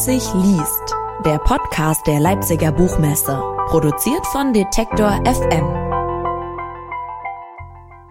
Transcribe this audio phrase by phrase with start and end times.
[0.00, 0.94] Leipzig liest,
[1.26, 5.66] der Podcast der Leipziger Buchmesse, produziert von Detektor FM.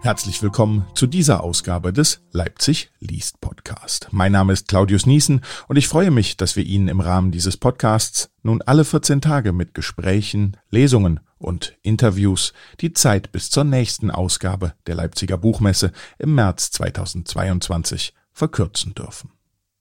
[0.00, 4.06] Herzlich willkommen zu dieser Ausgabe des Leipzig liest Podcast.
[4.12, 7.56] Mein Name ist Claudius Niesen und ich freue mich, dass wir Ihnen im Rahmen dieses
[7.56, 14.12] Podcasts nun alle 14 Tage mit Gesprächen, Lesungen und Interviews die Zeit bis zur nächsten
[14.12, 19.32] Ausgabe der Leipziger Buchmesse im März 2022 verkürzen dürfen.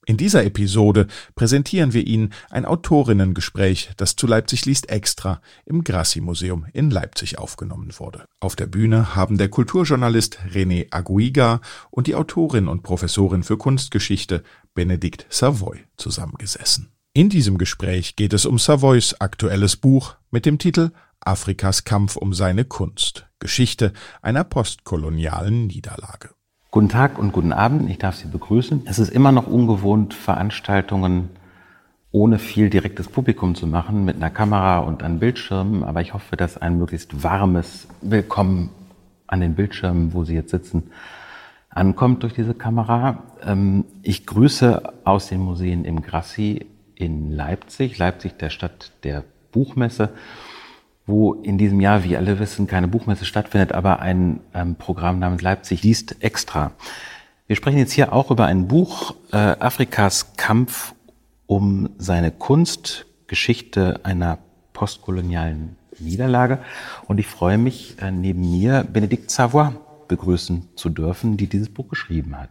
[0.09, 1.05] In dieser Episode
[1.36, 7.38] präsentieren wir Ihnen ein Autorinnengespräch, das zu Leipzig liest extra im Grassi Museum in Leipzig
[7.38, 8.26] aufgenommen wurde.
[8.40, 14.41] Auf der Bühne haben der Kulturjournalist René Aguiga und die Autorin und Professorin für Kunstgeschichte
[14.73, 16.89] Benedikt Savoy zusammengesessen.
[17.14, 20.89] In diesem Gespräch geht es um Savoys aktuelles Buch mit dem Titel
[21.20, 23.28] Afrikas Kampf um seine Kunst.
[23.38, 26.31] Geschichte einer postkolonialen Niederlage.
[26.72, 28.84] Guten Tag und guten Abend, ich darf Sie begrüßen.
[28.86, 31.30] Es ist immer noch ungewohnt, Veranstaltungen
[32.11, 36.38] ohne viel direktes Publikum zu machen, mit einer Kamera und an Bildschirmen, aber ich hoffe,
[36.38, 38.70] dass ein möglichst warmes Willkommen
[39.26, 40.92] an den Bildschirmen, wo Sie jetzt sitzen,
[41.72, 43.23] ankommt durch diese Kamera.
[43.44, 50.09] Ähm, ich grüße aus den Museen im Grassi in Leipzig, Leipzig der Stadt der Buchmesse
[51.09, 55.41] wo in diesem Jahr, wie alle wissen, keine Buchmesse stattfindet, aber ein ähm, Programm namens
[55.41, 56.71] Leipzig liest extra.
[57.47, 60.93] Wir sprechen jetzt hier auch über ein Buch, äh, Afrikas Kampf
[61.47, 64.37] um seine Kunst, Geschichte einer
[64.73, 66.59] postkolonialen Niederlage.
[67.07, 69.71] Und ich freue mich, äh, neben mir Benedikt Savoy
[70.07, 72.49] begrüßen zu dürfen, die dieses Buch geschrieben hat.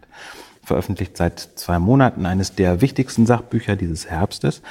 [0.64, 4.62] Veröffentlicht seit zwei Monaten eines der wichtigsten Sachbücher dieses Herbstes.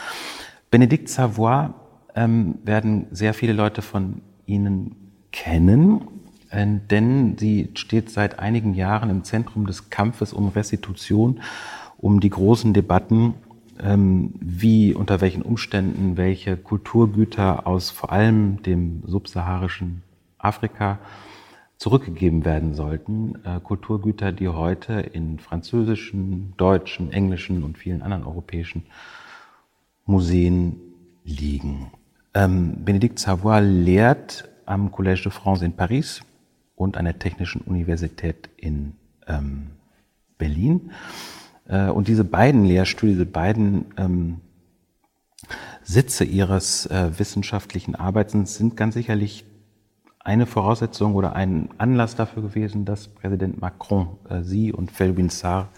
[0.69, 1.69] Benedikt Savoy
[2.17, 4.95] ähm, werden sehr viele Leute von Ihnen
[5.31, 6.01] kennen,
[6.49, 11.41] äh, denn sie steht seit einigen Jahren im Zentrum des Kampfes um Restitution,
[11.97, 13.35] um die großen Debatten,
[13.79, 20.01] ähm, wie unter welchen Umständen welche Kulturgüter aus vor allem dem subsaharischen
[20.39, 20.97] Afrika
[21.77, 23.35] zurückgegeben werden sollten.
[23.45, 28.87] Äh, Kulturgüter, die heute in französischen, deutschen, englischen und vielen anderen europäischen
[30.05, 30.79] Museen
[31.23, 31.91] liegen.
[32.33, 36.21] Ähm, Benedikt Savoy lehrt am Collège de France in Paris
[36.75, 38.93] und an der Technischen Universität in
[39.27, 39.71] ähm,
[40.37, 40.91] Berlin.
[41.67, 44.41] Äh, und diese beiden Lehrstühle, diese beiden ähm,
[45.83, 49.45] Sitze ihres äh, wissenschaftlichen Arbeitens sind ganz sicherlich
[50.19, 55.69] eine Voraussetzung oder ein Anlass dafür gewesen, dass Präsident Macron äh, Sie und Felwin Sarr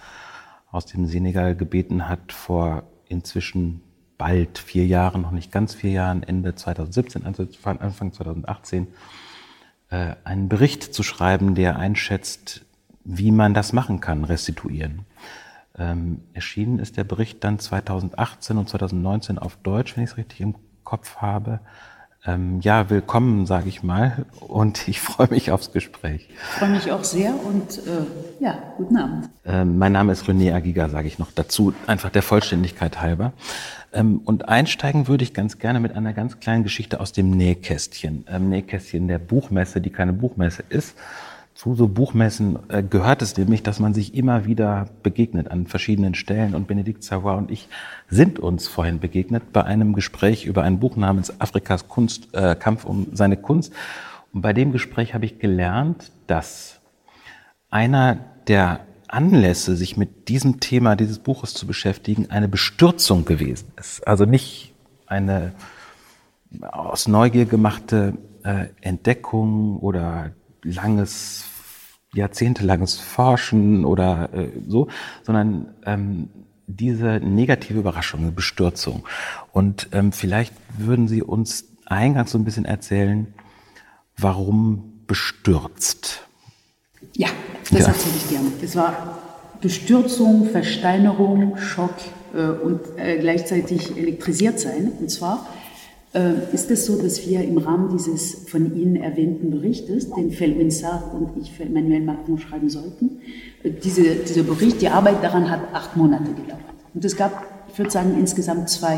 [0.72, 3.82] aus dem Senegal gebeten hat, vor inzwischen
[4.20, 8.88] bald vier Jahren, noch nicht ganz vier Jahren, Ende 2017, also Anfang 2018,
[9.90, 12.66] äh, einen Bericht zu schreiben, der einschätzt,
[13.04, 15.06] wie man das machen kann, restituieren.
[15.78, 20.42] Ähm, erschienen ist der Bericht dann 2018 und 2019 auf Deutsch, wenn ich es richtig
[20.42, 21.62] im Kopf habe.
[22.26, 26.28] Ähm, ja, willkommen, sage ich mal, und ich freue mich aufs Gespräch.
[26.30, 29.30] Ich freue mich auch sehr und äh, ja, guten Abend.
[29.46, 33.32] Ähm, mein Name ist René Agiga, sage ich noch dazu, einfach der Vollständigkeit halber.
[33.94, 38.26] Ähm, und einsteigen würde ich ganz gerne mit einer ganz kleinen Geschichte aus dem Nähkästchen.
[38.30, 40.96] Ähm, Nähkästchen der Buchmesse, die keine Buchmesse ist.
[41.56, 46.16] Zu so Buchmessen äh, gehört es nämlich, dass man sich immer wieder begegnet an verschiedenen
[46.16, 46.56] Stellen.
[46.56, 47.68] Und Benedikt Savoy und ich
[48.08, 52.86] sind uns vorhin begegnet bei einem Gespräch über ein Buch namens Afrikas Kunst, äh, Kampf
[52.86, 53.74] um seine Kunst.
[54.32, 56.80] Und bei dem Gespräch habe ich gelernt, dass
[57.70, 58.18] einer
[58.48, 58.80] der
[59.14, 64.08] Anlässe, sich mit diesem Thema dieses Buches zu beschäftigen, eine Bestürzung gewesen ist.
[64.08, 64.74] Also nicht
[65.08, 65.54] eine
[66.62, 70.32] aus Neugier gemachte äh, Entdeckung oder
[70.64, 71.46] langes,
[72.14, 74.88] jahrzehntelanges Forschen oder äh, so,
[75.24, 76.30] sondern ähm,
[76.68, 79.06] diese negative Überraschung, eine Bestürzung.
[79.52, 83.34] Und ähm, vielleicht würden Sie uns eingangs so ein bisschen erzählen,
[84.18, 86.29] warum bestürzt?
[87.72, 87.88] Das ja.
[87.88, 88.48] erzähle ich gerne.
[88.62, 89.20] Es war
[89.62, 91.96] Bestürzung, Versteinerung, Schock
[92.34, 94.92] äh, und äh, gleichzeitig elektrisiert sein.
[95.00, 95.48] Und zwar
[96.14, 100.72] äh, ist es so, dass wir im Rahmen dieses von Ihnen erwähnten Berichtes, den Felwin
[100.72, 103.22] Sarr und ich für Emmanuel Macron schreiben sollten,
[103.64, 106.62] äh, diese, dieser Bericht, die Arbeit daran hat acht Monate gedauert.
[106.94, 108.98] Und es gab, ich würde sagen, insgesamt zwei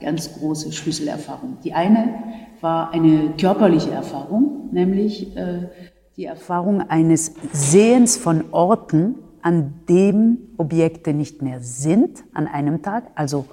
[0.00, 1.58] ganz große Schlüsselerfahrungen.
[1.62, 2.14] Die eine
[2.60, 5.68] war eine körperliche Erfahrung, nämlich äh,
[6.18, 13.04] die Erfahrung eines Sehens von Orten, an dem Objekte nicht mehr sind an einem Tag.
[13.14, 13.46] Also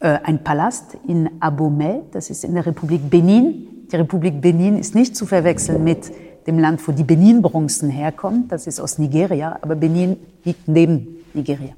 [0.00, 3.86] äh, ein Palast in Abomey, das ist in der Republik Benin.
[3.92, 6.10] Die Republik Benin ist nicht zu verwechseln mit
[6.46, 8.48] dem Land, wo die Benin-Bronzen herkommen.
[8.48, 11.74] Das ist aus Nigeria, aber Benin liegt neben Nigeria.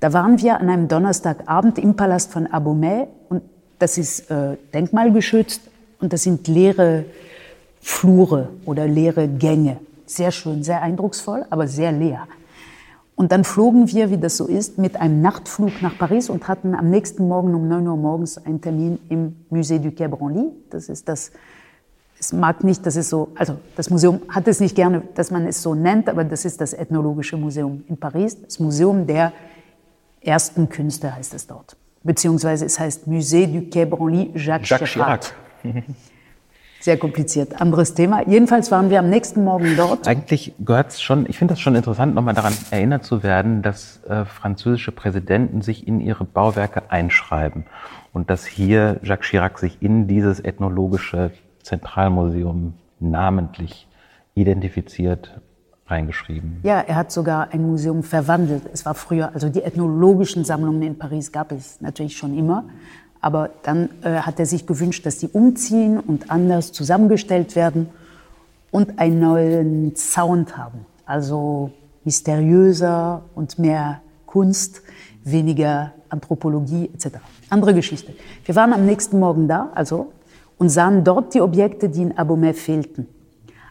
[0.00, 3.42] Da waren wir an einem Donnerstagabend im Palast von Abomey und
[3.78, 5.60] das ist äh, denkmalgeschützt
[6.00, 7.04] und das sind leere
[7.86, 9.76] Flure oder leere Gänge.
[10.06, 12.26] Sehr schön, sehr eindrucksvoll, aber sehr leer.
[13.14, 16.74] Und dann flogen wir, wie das so ist, mit einem Nachtflug nach Paris und hatten
[16.74, 20.50] am nächsten Morgen um 9 Uhr morgens einen Termin im Musée du Quai Branly.
[20.70, 21.30] Das ist das,
[22.18, 25.46] es mag nicht, dass es so, also das Museum hat es nicht gerne, dass man
[25.46, 29.30] es so nennt, aber das ist das Ethnologische Museum in Paris, das Museum der
[30.22, 31.76] ersten Künste heißt es dort.
[32.02, 35.34] Beziehungsweise es heißt Musée du Quai Branly Jacques, Jacques Chirac.
[35.60, 35.84] Chirac.
[36.84, 37.62] Sehr kompliziert.
[37.62, 38.28] Anderes Thema.
[38.28, 40.06] Jedenfalls waren wir am nächsten Morgen dort.
[40.06, 44.04] Eigentlich gehört es schon, ich finde das schon interessant, nochmal daran erinnert zu werden, dass
[44.04, 47.64] äh, französische Präsidenten sich in ihre Bauwerke einschreiben.
[48.12, 51.30] Und dass hier Jacques Chirac sich in dieses ethnologische
[51.62, 53.88] Zentralmuseum namentlich
[54.34, 55.40] identifiziert
[55.86, 56.58] reingeschrieben.
[56.64, 58.64] Ja, er hat sogar ein Museum verwandelt.
[58.74, 62.64] Es war früher, also die ethnologischen Sammlungen in Paris gab es natürlich schon immer.
[63.24, 67.88] Aber dann äh, hat er sich gewünscht, dass die umziehen und anders zusammengestellt werden
[68.70, 70.84] und einen neuen Sound haben.
[71.06, 71.70] Also
[72.04, 74.82] mysteriöser und mehr Kunst,
[75.24, 77.16] weniger Anthropologie etc.
[77.48, 78.12] Andere Geschichte.
[78.44, 80.12] Wir waren am nächsten Morgen da, also,
[80.58, 83.08] und sahen dort die Objekte, die in Abomey fehlten.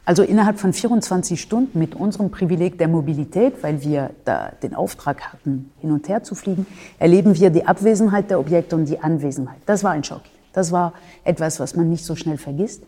[0.06, 5.22] Also innerhalb von 24 Stunden mit unserem Privileg der Mobilität, weil wir da den Auftrag
[5.32, 6.66] hatten, hin und her zu fliegen,
[7.00, 9.60] erleben wir die Abwesenheit der Objekte und die Anwesenheit.
[9.66, 10.22] Das war ein Schock.
[10.52, 12.84] Das war etwas, was man nicht so schnell vergisst.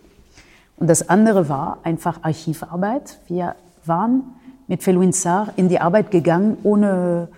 [0.78, 3.20] Und das andere war einfach Archivarbeit.
[3.28, 4.24] Wir waren
[4.68, 7.30] mit Felouin Sarr in die Arbeit gegangen, ohne,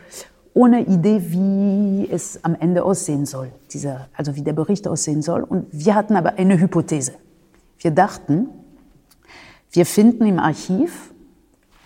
[0.56, 5.44] ohne Idee, wie es am Ende aussehen soll, dieser, also wie der Bericht aussehen soll.
[5.44, 7.14] Und wir hatten aber eine Hypothese.
[7.80, 8.48] Wir dachten,
[9.72, 11.14] wir finden im Archiv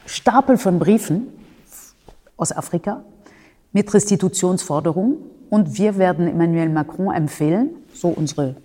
[0.06, 1.28] Stapel von Briefen
[2.38, 3.04] aus Afrika
[3.72, 5.18] mit Restitutionsforderungen
[5.50, 8.56] und wir werden Emmanuel Macron empfehlen, so unsere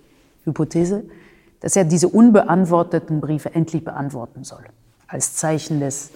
[0.45, 1.03] Hypothese,
[1.59, 4.63] dass er diese unbeantworteten Briefe endlich beantworten soll,
[5.07, 6.11] als Zeichen des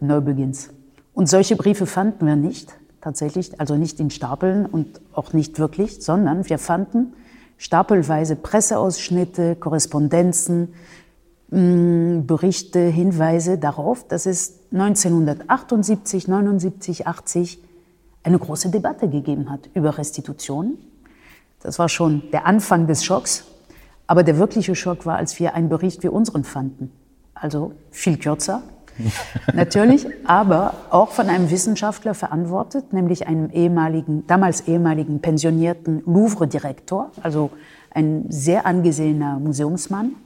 [0.00, 0.70] Neubeginns.
[1.14, 6.02] Und solche Briefe fanden wir nicht, tatsächlich, also nicht in Stapeln und auch nicht wirklich,
[6.02, 7.14] sondern wir fanden
[7.56, 10.74] stapelweise Presseausschnitte, Korrespondenzen,
[11.50, 17.62] Berichte, Hinweise darauf, dass es 1978, 79, 80
[18.22, 20.78] eine große Debatte gegeben hat über Restitution.
[21.60, 23.44] Das war schon der Anfang des Schocks.
[24.06, 26.92] Aber der wirkliche Schock war, als wir einen Bericht wie unseren fanden.
[27.34, 28.62] Also viel kürzer,
[29.54, 37.50] natürlich, aber auch von einem Wissenschaftler verantwortet, nämlich einem ehemaligen, damals ehemaligen pensionierten Louvre-Direktor, also
[37.92, 40.16] ein sehr angesehener Museumsmann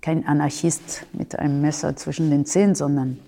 [0.00, 3.18] kein Anarchist mit einem Messer zwischen den Zähnen, sondern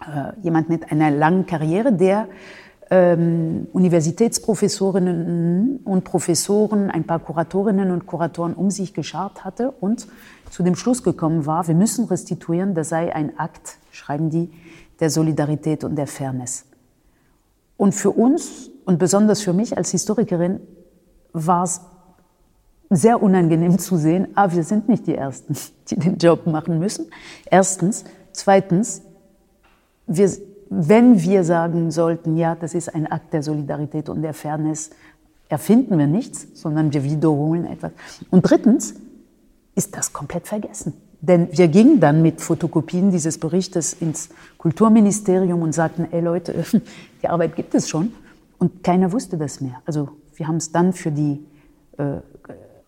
[0.00, 2.28] äh, jemand mit einer langen Karriere, der
[2.90, 10.06] ähm, Universitätsprofessorinnen und Professoren, ein paar Kuratorinnen und Kuratoren um sich geschart hatte und
[10.50, 14.50] zu dem Schluss gekommen war, wir müssen restituieren, das sei ein Akt, schreiben die,
[15.00, 16.64] der Solidarität und der Fairness.
[17.76, 20.60] Und für uns und besonders für mich als Historikerin
[21.32, 21.80] war es
[22.90, 25.56] sehr unangenehm zu sehen, ah, wir sind nicht die Ersten,
[25.88, 27.06] die den Job machen müssen.
[27.50, 28.04] Erstens.
[28.32, 29.02] Zweitens,
[30.06, 30.30] wir,
[30.68, 34.90] wenn wir sagen sollten, ja, das ist ein Akt der Solidarität und der Fairness,
[35.48, 37.92] erfinden wir nichts, sondern wir wiederholen etwas.
[38.30, 38.94] Und drittens
[39.74, 40.94] ist das komplett vergessen.
[41.20, 44.28] Denn wir gingen dann mit Fotokopien dieses Berichtes ins
[44.58, 46.64] Kulturministerium und sagten, ey Leute,
[47.22, 48.12] die Arbeit gibt es schon.
[48.58, 49.80] Und keiner wusste das mehr.
[49.86, 51.44] Also wir haben es dann für die
[51.98, 52.18] äh,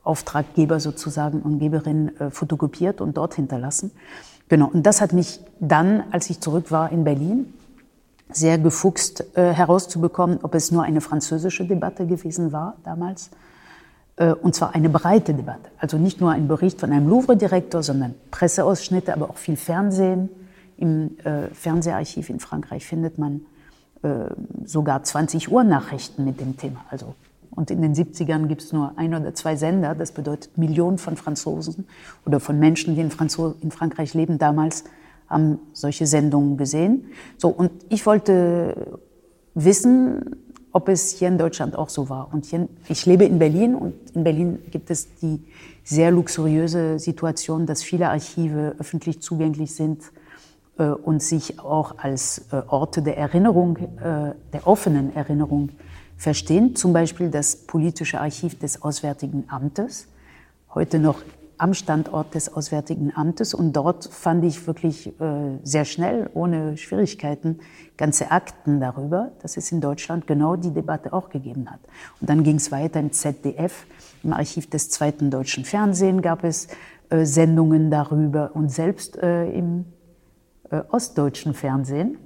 [0.09, 3.91] Auftraggeber sozusagen und Geberinnen äh, fotokopiert und dort hinterlassen.
[4.49, 7.53] Genau, und das hat mich dann, als ich zurück war in Berlin,
[8.31, 13.31] sehr gefuchst äh, herauszubekommen, ob es nur eine französische Debatte gewesen war damals.
[14.17, 15.71] Äh, und zwar eine breite Debatte.
[15.79, 20.29] Also nicht nur ein Bericht von einem Louvre-Direktor, sondern Presseausschnitte, aber auch viel Fernsehen.
[20.77, 23.43] Im äh, Fernseharchiv in Frankreich findet man
[24.03, 24.09] äh,
[24.65, 26.85] sogar 20 Uhr Nachrichten mit dem Thema.
[26.91, 27.15] Also
[27.51, 29.95] und in den 70ern gibt es nur ein oder zwei Sender.
[29.95, 31.87] Das bedeutet, Millionen von Franzosen
[32.27, 34.85] oder von Menschen, die in, Franzo in Frankreich leben, damals
[35.29, 37.07] haben solche Sendungen gesehen.
[37.37, 38.99] So, und ich wollte
[39.55, 40.37] wissen,
[40.73, 42.33] ob es hier in Deutschland auch so war.
[42.33, 45.43] Und hier, ich lebe in Berlin und in Berlin gibt es die
[45.83, 50.03] sehr luxuriöse Situation, dass viele Archive öffentlich zugänglich sind
[50.79, 55.71] äh, und sich auch als äh, Orte der Erinnerung, äh, der offenen Erinnerung
[56.19, 56.77] verstehen.
[56.77, 60.09] Zum Beispiel das politische Archiv des Auswärtigen Amtes,
[60.75, 61.23] heute noch
[61.57, 67.59] am Standort des Auswärtigen Amtes und dort fand ich wirklich äh, sehr schnell, ohne Schwierigkeiten,
[67.97, 71.81] ganze Akten darüber, dass es in Deutschland genau die Debatte auch gegeben hat.
[72.21, 73.87] Und dann ging es weiter im ZDF,
[74.23, 76.69] im Archiv des Zweiten Deutschen Fernsehens gab es
[77.11, 79.87] äh, Sendungen darüber und selbst äh, im
[80.91, 82.19] ostdeutschen Fernsehen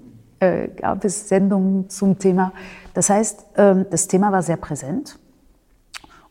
[0.42, 2.52] äh, gab es Sendungen zum Thema.
[2.94, 5.18] Das heißt, ähm, das Thema war sehr präsent.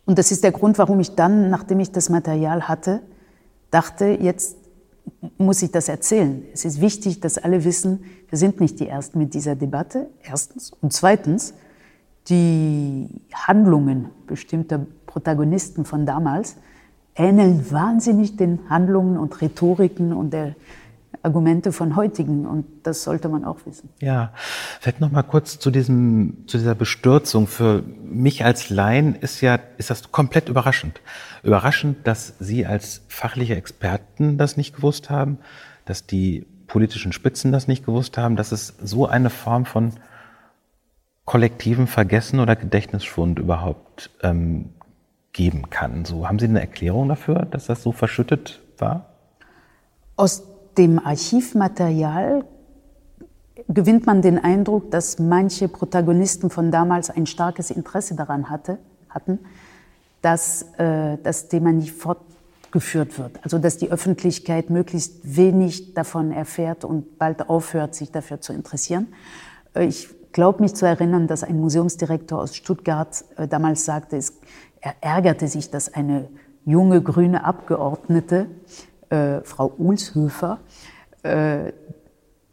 [0.05, 3.01] Und das ist der Grund, warum ich dann, nachdem ich das Material hatte,
[3.69, 4.57] dachte, jetzt
[5.37, 6.43] muss ich das erzählen.
[6.53, 10.71] Es ist wichtig, dass alle wissen, wir sind nicht die Ersten mit dieser Debatte, erstens.
[10.81, 11.53] Und zweitens,
[12.27, 16.57] die Handlungen bestimmter Protagonisten von damals
[17.15, 20.55] ähneln wahnsinnig den Handlungen und Rhetoriken und der
[21.23, 23.89] Argumente von heutigen und das sollte man auch wissen.
[23.99, 24.33] Ja,
[24.79, 27.47] vielleicht noch mal kurz zu diesem zu dieser Bestürzung.
[27.47, 31.01] Für mich als Laien ist ja ist das komplett überraschend.
[31.43, 35.37] Überraschend, dass Sie als fachliche Experten das nicht gewusst haben,
[35.85, 39.93] dass die politischen Spitzen das nicht gewusst haben, dass es so eine Form von
[41.25, 44.69] kollektiven Vergessen oder Gedächtnisschwund überhaupt ähm,
[45.33, 46.05] geben kann.
[46.05, 49.05] So haben Sie eine Erklärung dafür, dass das so verschüttet war?
[50.15, 50.43] Aus
[50.77, 52.45] dem Archivmaterial
[53.67, 59.39] gewinnt man den Eindruck, dass manche Protagonisten von damals ein starkes Interesse daran hatte, hatten,
[60.21, 63.39] dass äh, das Thema nicht fortgeführt wird.
[63.43, 69.07] Also dass die Öffentlichkeit möglichst wenig davon erfährt und bald aufhört, sich dafür zu interessieren.
[69.73, 74.33] Äh, ich glaube mich zu erinnern, dass ein Museumsdirektor aus Stuttgart äh, damals sagte, es,
[74.79, 76.29] er ärgerte sich, dass eine
[76.65, 78.47] junge grüne Abgeordnete
[79.11, 80.59] äh, Frau Ulshöfer,
[81.23, 81.71] äh,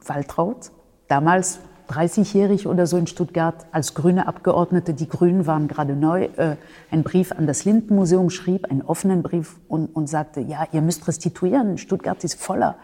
[0.04, 0.70] Waltraud,
[1.08, 6.56] damals 30-jährig oder so in Stuttgart als grüne Abgeordnete, die Grünen waren gerade neu, äh,
[6.90, 11.08] einen Brief an das Lindenmuseum schrieb, einen offenen Brief und, und sagte, ja, ihr müsst
[11.08, 12.76] restituieren, Stuttgart ist voller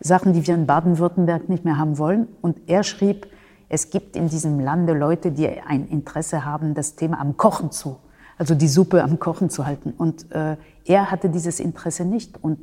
[0.00, 2.28] Sachen, die wir in Baden-Württemberg nicht mehr haben wollen.
[2.40, 3.26] Und er schrieb,
[3.68, 7.98] es gibt in diesem Lande Leute, die ein Interesse haben, das Thema am Kochen zu,
[8.38, 9.92] also die Suppe am Kochen zu halten.
[9.96, 12.42] Und äh, er hatte dieses Interesse nicht.
[12.42, 12.58] Und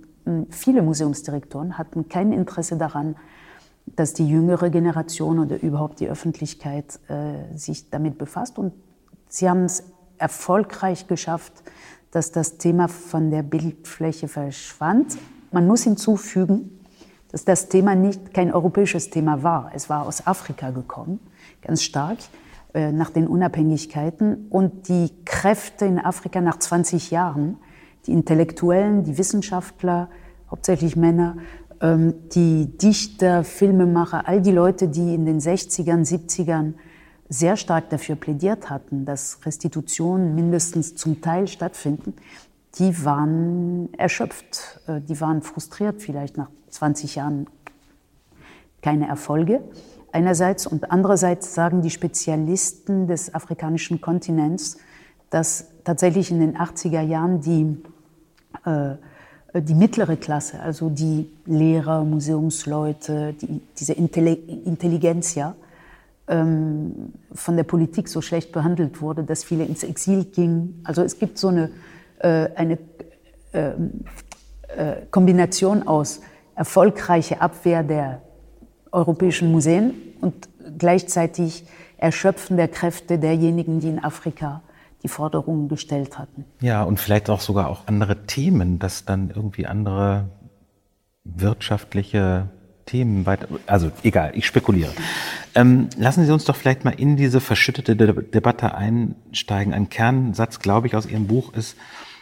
[0.50, 3.16] viele Museumsdirektoren hatten kein Interesse daran,
[3.86, 8.58] dass die jüngere Generation oder überhaupt die Öffentlichkeit äh, sich damit befasst.
[8.58, 8.74] Und
[9.28, 9.84] sie haben es
[10.18, 11.64] erfolgreich geschafft,
[12.12, 15.18] dass das Thema von der Bildfläche verschwand.
[15.52, 16.80] Man muss hinzufügen,
[17.32, 19.72] dass das Thema nicht kein europäisches Thema war.
[19.74, 21.20] Es war aus Afrika gekommen,
[21.62, 22.20] ganz stark
[22.74, 24.48] äh, nach den Unabhängigkeiten.
[24.50, 27.58] Und die Kräfte in Afrika nach 20 Jahren
[28.06, 30.10] die Intellektuellen, die Wissenschaftler,
[30.50, 31.38] hauptsächlich Männer,
[31.82, 36.74] ähm, die Dichter, Filmemacher, all die Leute, die in den 60ern, 70ern
[37.30, 42.14] sehr stark dafür plädiert hatten, dass Restitutionen mindestens zum Teil stattfinden,
[42.80, 47.48] die waren erschöpft, äh, die waren frustriert vielleicht nach 20 Jahren
[48.82, 49.62] keine Erfolge
[50.14, 54.78] einerseits und andererseits sagen die Spezialisten des afrikanischen Kontinents,
[55.34, 57.78] dass tatsächlich in den 80er Jahren die
[58.70, 58.96] äh,
[59.62, 65.56] die mittlere Klasse, also die Lehrer, Museumsleute, die, diese Intelligenz ja,
[66.28, 70.82] ähm, von der Politik so schlecht behandelt wurde, dass viele ins Exil gingen.
[70.84, 71.70] Also es gibt so eine,
[72.20, 72.80] äh, eine
[73.54, 74.06] ähm,
[74.76, 76.22] äh, Kombination aus
[76.56, 78.22] erfolgreicher Abwehr der
[78.92, 80.50] europäischen Museen und
[80.80, 81.66] gleichzeitig
[81.98, 84.62] Erschöpfen der Kräfte derjenigen, die in Afrika
[85.04, 86.46] die Forderungen gestellt hatten.
[86.62, 90.30] Ja, und vielleicht auch sogar auch andere Themen, dass dann irgendwie andere
[91.26, 92.50] wirtschaftliche
[92.86, 94.92] Themen weiter, also egal, ich spekuliere.
[95.56, 99.74] Ähm, lassen Sie uns doch vielleicht mal in diese verschüttete De Debatte einsteigen.
[99.74, 101.78] Ein Kernsatz, glaube ich, aus Ihrem Buch ist,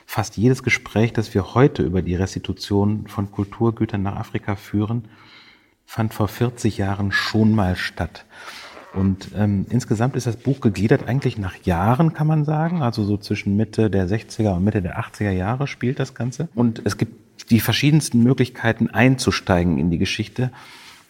[0.05, 5.07] fast jedes Gespräch, das wir heute über die Restitution von Kulturgütern nach Afrika führen,
[5.85, 8.25] fand vor 40 Jahren schon mal statt.
[8.93, 12.81] Und ähm, insgesamt ist das Buch gegliedert eigentlich nach Jahren, kann man sagen.
[12.81, 16.49] Also so zwischen Mitte der 60er und Mitte der 80er Jahre spielt das Ganze.
[16.55, 20.51] Und es gibt die verschiedensten Möglichkeiten einzusteigen in die Geschichte.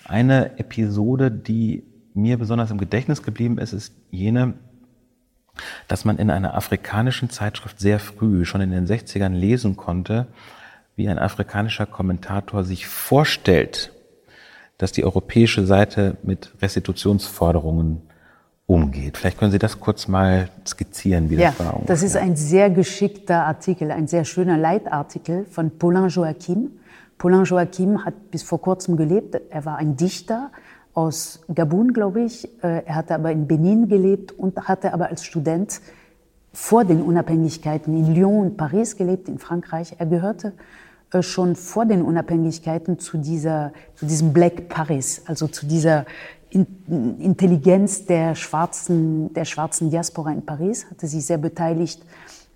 [0.06, 1.84] Eine Episode, die
[2.14, 4.54] mir besonders im Gedächtnis geblieben ist, ist jene,
[5.88, 10.28] dass man in einer afrikanischen Zeitschrift sehr früh, schon in den 60ern, lesen konnte,
[10.96, 13.92] wie ein afrikanischer Kommentator sich vorstellt,
[14.82, 18.02] dass die europäische Seite mit Restitutionsforderungen
[18.66, 19.16] umgeht.
[19.16, 21.82] Vielleicht können Sie das kurz mal skizzieren, wie das ja, war.
[21.86, 26.72] Das ist ein sehr geschickter Artikel, ein sehr schöner Leitartikel von Paulin Joachim.
[27.20, 29.40] Paulin Joachim hat bis vor kurzem gelebt.
[29.52, 30.50] Er war ein Dichter
[30.96, 32.46] aus Gabun, glaube ich.
[32.64, 35.80] Äh, er hatte aber in Benin gelebt und hatte aber als Student
[36.54, 39.96] vor den Unabhängigkeiten in Lyon und Paris gelebt, in Frankreich.
[40.00, 40.54] Er gehörte
[41.22, 46.06] schon vor den Unabhängigkeiten zu, dieser, zu diesem Black Paris, also zu dieser
[46.50, 52.02] Intelligenz der schwarzen, der schwarzen Diaspora in Paris, hatte sich sehr beteiligt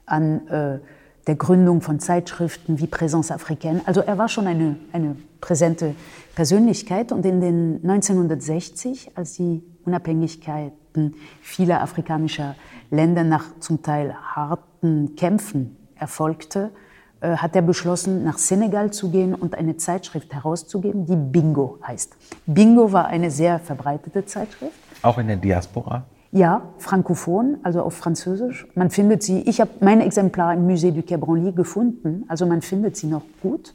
[0.06, 0.80] an äh,
[1.28, 3.82] der Gründung von Zeitschriften wie Présence Africaine.
[3.86, 5.96] Also er war schon eine, eine präsente
[6.36, 12.56] Persönlichkeit und in den 1960, als die Unabhängigkeiten vieler afrikanischer
[12.92, 16.85] Länder nach zum Teil harten Kämpfen erfolgte, äh,
[17.22, 22.16] hat er beschlossen, nach Senegal zu gehen und eine Zeitschrift herauszugeben, die Bingo heißt.
[22.46, 24.74] Bingo war eine sehr verbreitete Zeitschrift.
[25.02, 26.04] Auch in der Diaspora?
[26.32, 28.68] Ja, frankophon, also auf Französisch.
[28.76, 32.62] Man findet sie, ich habe mein Exemplar im Musée du Quai Branly gefunden, also man
[32.62, 33.74] findet sie noch gut.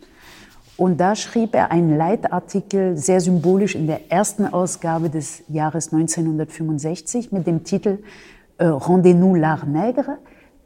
[0.76, 7.32] Und da schrieb er einen Leitartikel, sehr symbolisch in der ersten Ausgabe des Jahres 1965
[7.32, 7.98] mit dem Titel
[8.58, 10.18] äh, Rendez-nous l'art nègre.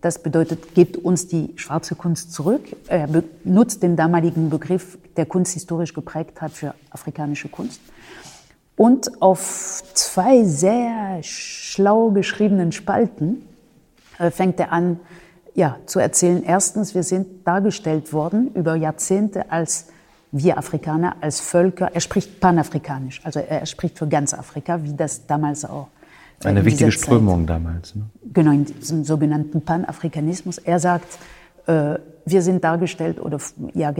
[0.05, 2.61] Das bedeutet, gebt uns die schwarze Kunst zurück.
[2.89, 7.81] Er benutzt den damaligen Begriff, der Kunst historisch geprägt hat, für afrikanische Kunst.
[8.77, 13.49] Und auf zwei sehr schlau geschriebenen Spalten
[14.19, 15.01] äh, fängt er an,
[15.55, 16.43] ja, zu erzählen.
[16.43, 19.87] Erstens, wir sind dargestellt worden über Jahrzehnte als
[20.33, 21.95] wir Afrikaner, als Völker.
[21.95, 25.89] Er spricht panafrikanisch, also er spricht für ganz Afrika, wie das damals auch.
[26.43, 27.95] Äh, Eine wichtige Strömung damals.
[27.95, 28.03] Ne?
[28.33, 30.59] Genau, in diesem sogenannten Panafrikanismus.
[30.59, 31.19] Er sagt,
[31.67, 33.39] äh, wir sind dargestellt oder
[33.75, 33.93] ja,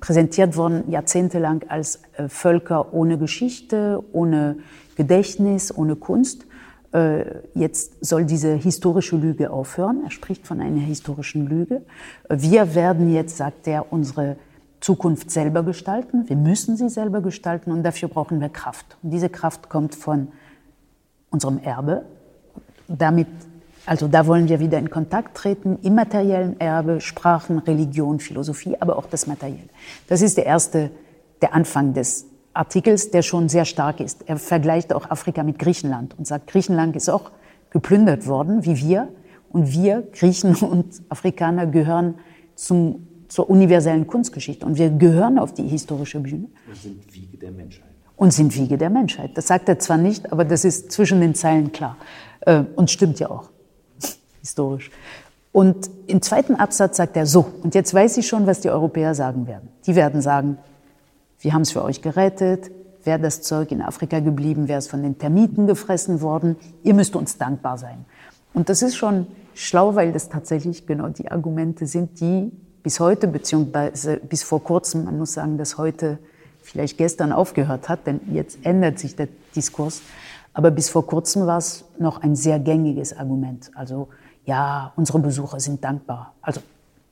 [0.00, 4.56] präsentiert worden jahrzehntelang als äh, Völker ohne Geschichte, ohne
[4.96, 6.46] Gedächtnis, ohne Kunst.
[6.92, 10.02] Äh, jetzt soll diese historische Lüge aufhören.
[10.04, 11.82] Er spricht von einer historischen Lüge.
[12.28, 14.36] Wir werden jetzt, sagt er, unsere
[14.80, 16.28] Zukunft selber gestalten.
[16.28, 18.98] Wir müssen sie selber gestalten und dafür brauchen wir Kraft.
[19.02, 20.28] Und diese Kraft kommt von
[21.34, 22.04] unserem Erbe.
[22.88, 23.28] Damit
[23.86, 29.06] also da wollen wir wieder in Kontakt treten, immateriellen Erbe, Sprachen, Religion, Philosophie, aber auch
[29.06, 29.68] das Materielle.
[30.08, 30.90] Das ist der erste,
[31.42, 34.26] der Anfang des Artikels, der schon sehr stark ist.
[34.26, 37.32] Er vergleicht auch Afrika mit Griechenland und sagt, Griechenland ist auch
[37.70, 39.08] geplündert worden, wie wir.
[39.50, 42.14] Und wir, Griechen und Afrikaner, gehören
[42.54, 44.64] zum, zur universellen Kunstgeschichte.
[44.64, 46.46] Und wir gehören auf die historische Bühne.
[46.66, 47.84] Und sind Wiege der Menschheit.
[48.16, 49.32] Und sind Wiege der Menschheit.
[49.34, 51.96] Das sagt er zwar nicht, aber das ist zwischen den Zeilen klar.
[52.40, 53.50] Äh, und stimmt ja auch
[54.40, 54.90] historisch.
[55.52, 59.14] Und im zweiten Absatz sagt er so, und jetzt weiß ich schon, was die Europäer
[59.14, 59.68] sagen werden.
[59.86, 60.58] Die werden sagen,
[61.40, 62.70] wir haben es für euch gerettet,
[63.04, 67.14] wäre das Zeug in Afrika geblieben, wäre es von den Termiten gefressen worden, ihr müsst
[67.16, 68.04] uns dankbar sein.
[68.52, 72.50] Und das ist schon schlau, weil das tatsächlich genau die Argumente sind, die
[72.82, 76.18] bis heute, beziehungsweise bis vor kurzem, man muss sagen, dass heute
[76.64, 80.00] vielleicht gestern aufgehört hat, denn jetzt ändert sich der Diskurs,
[80.52, 83.70] aber bis vor kurzem war es noch ein sehr gängiges Argument.
[83.74, 84.08] Also
[84.44, 86.34] ja, unsere Besucher sind dankbar.
[86.40, 86.60] Also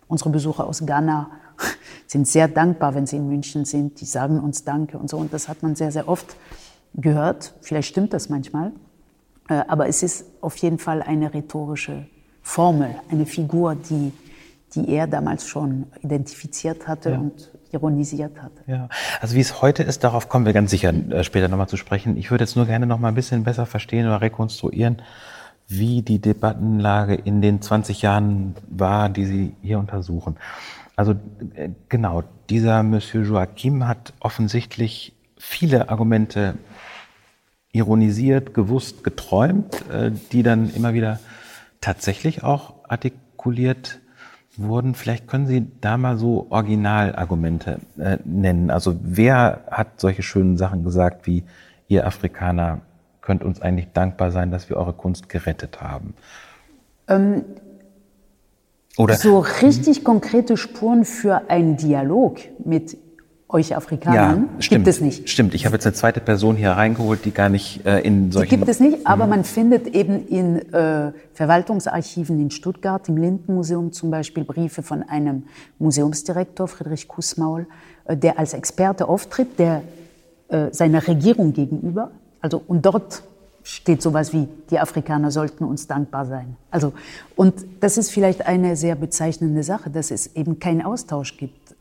[0.09, 1.31] unsere Besucher aus Ghana
[2.07, 4.01] sind sehr dankbar, wenn sie in München sind.
[4.01, 5.19] Die sagen uns Danke und so.
[5.19, 6.37] Und das hat man sehr, sehr oft
[6.95, 7.55] gehört.
[7.61, 8.73] Vielleicht stimmt das manchmal.
[9.49, 12.07] Äh, aber es ist auf jeden Fall eine rhetorische
[12.43, 14.13] Formel, eine Figur, die,
[14.75, 17.19] die er damals schon identifiziert hatte ja.
[17.19, 18.63] und ironisiert hatte.
[18.67, 18.89] Ja,
[19.21, 22.17] also wie es heute ist, darauf kommen wir ganz sicher äh, später nochmal zu sprechen.
[22.17, 25.03] Ich würde jetzt nur gerne noch mal ein bisschen besser verstehen oder rekonstruieren,
[25.69, 30.37] wie die Debattenlage in den 20 Jahren war, die Sie hier untersuchen.
[30.97, 31.13] Also
[31.55, 36.55] äh, genau, dieser Monsieur Joachim hat offensichtlich viele Argumente
[37.73, 41.21] ironisiert, gewusst, geträumt, äh, die dann immer wieder
[41.81, 43.99] tatsächlich auch artikuliert
[44.57, 44.95] wurden.
[44.95, 48.71] Vielleicht können Sie da mal so Originalargumente äh, nennen.
[48.71, 51.45] Also wer hat solche schönen Sachen gesagt wie
[51.89, 52.81] ihr Afrikaner
[53.21, 56.15] könnt uns eigentlich dankbar sein, dass wir eure Kunst gerettet haben?
[57.09, 57.45] Ähm,
[58.99, 62.99] Oder so richtig konkrete Spuren für einen Dialog mit
[63.53, 65.29] euch Afrikanern ja, stimmt, gibt es nicht.
[65.29, 68.51] Stimmt, ich habe jetzt eine zweite Person hier reingeholt, die gar nicht äh, in solchen...
[68.51, 69.31] Die gibt es nicht, aber mhm.
[69.31, 75.45] man findet eben in äh, Verwaltungsarchiven in Stuttgart, im Lindenmuseum zum Beispiel, Briefe von einem
[75.79, 77.67] Museumsdirektor, Friedrich Kussmaul,
[78.05, 79.83] äh, der als Experte auftritt, der
[80.49, 82.11] äh, seiner Regierung gegenüber
[82.43, 83.23] also, und dort
[83.63, 86.57] steht sowas wie, die Afrikaner sollten uns dankbar sein.
[86.71, 86.93] Also,
[87.37, 91.81] und das ist vielleicht eine sehr bezeichnende Sache, dass es eben keinen Austausch gibt.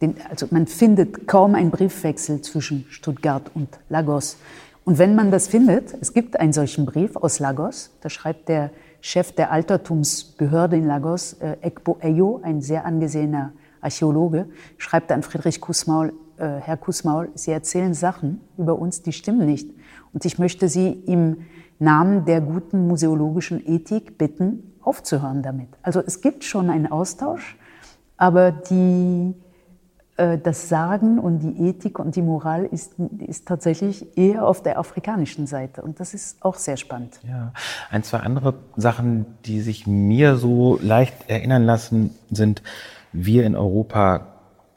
[0.00, 4.36] Den, also man findet kaum einen Briefwechsel zwischen Stuttgart und Lagos.
[4.84, 8.70] Und wenn man das findet, es gibt einen solchen Brief aus Lagos, da schreibt der
[9.00, 14.46] Chef der Altertumsbehörde in Lagos, äh, Ekbo Eyo, ein sehr angesehener Archäologe,
[14.78, 19.70] schreibt an Friedrich Kussmaul, äh, Herr Kussmaul, Sie erzählen Sachen über uns, die stimmen nicht.
[20.12, 21.38] Und ich möchte Sie im
[21.78, 25.68] Namen der guten museologischen Ethik bitten, aufzuhören damit.
[25.82, 27.58] Also es gibt schon einen Austausch,
[28.16, 29.34] aber die,
[30.42, 32.94] das Sagen und die Ethik und die Moral ist,
[33.26, 35.82] ist tatsächlich eher auf der afrikanischen Seite.
[35.82, 37.20] Und das ist auch sehr spannend.
[37.26, 37.52] Ja,
[37.90, 42.62] ein, zwei andere Sachen, die sich mir so leicht erinnern lassen, sind,
[43.12, 44.26] wir in Europa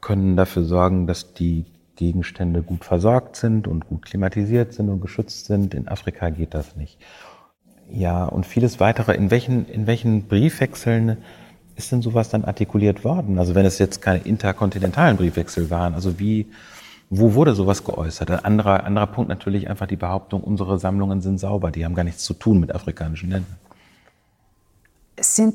[0.00, 5.46] können dafür sorgen, dass die Gegenstände gut versorgt sind und gut klimatisiert sind und geschützt
[5.46, 5.74] sind.
[5.74, 6.98] In Afrika geht das nicht.
[7.90, 9.14] Ja, und vieles weitere.
[9.14, 11.18] In welchen, in welchen Briefwechseln
[11.76, 13.38] ist denn sowas dann artikuliert worden?
[13.38, 16.46] Also wenn es jetzt keine interkontinentalen Briefwechsel waren, also wie,
[17.10, 18.30] wo wurde sowas geäußert?
[18.30, 22.04] Ein anderer, anderer Punkt natürlich einfach die Behauptung, unsere Sammlungen sind sauber, die haben gar
[22.04, 23.56] nichts zu tun mit afrikanischen Ländern.
[25.16, 25.54] Es sind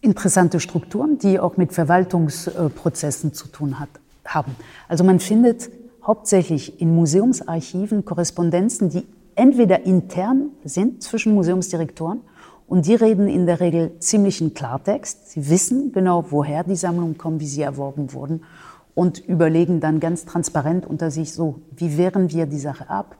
[0.00, 3.88] interessante Strukturen, die auch mit Verwaltungsprozessen zu tun hat,
[4.24, 4.56] haben.
[4.88, 5.70] Also man findet
[6.06, 12.20] hauptsächlich in Museumsarchiven Korrespondenzen, die entweder intern sind zwischen Museumsdirektoren
[12.70, 15.32] und die reden in der Regel ziemlich in Klartext.
[15.32, 18.44] Sie wissen genau, woher die Sammlungen kommen, wie sie erworben wurden
[18.94, 23.16] und überlegen dann ganz transparent unter sich so, wie wehren wir die Sache ab?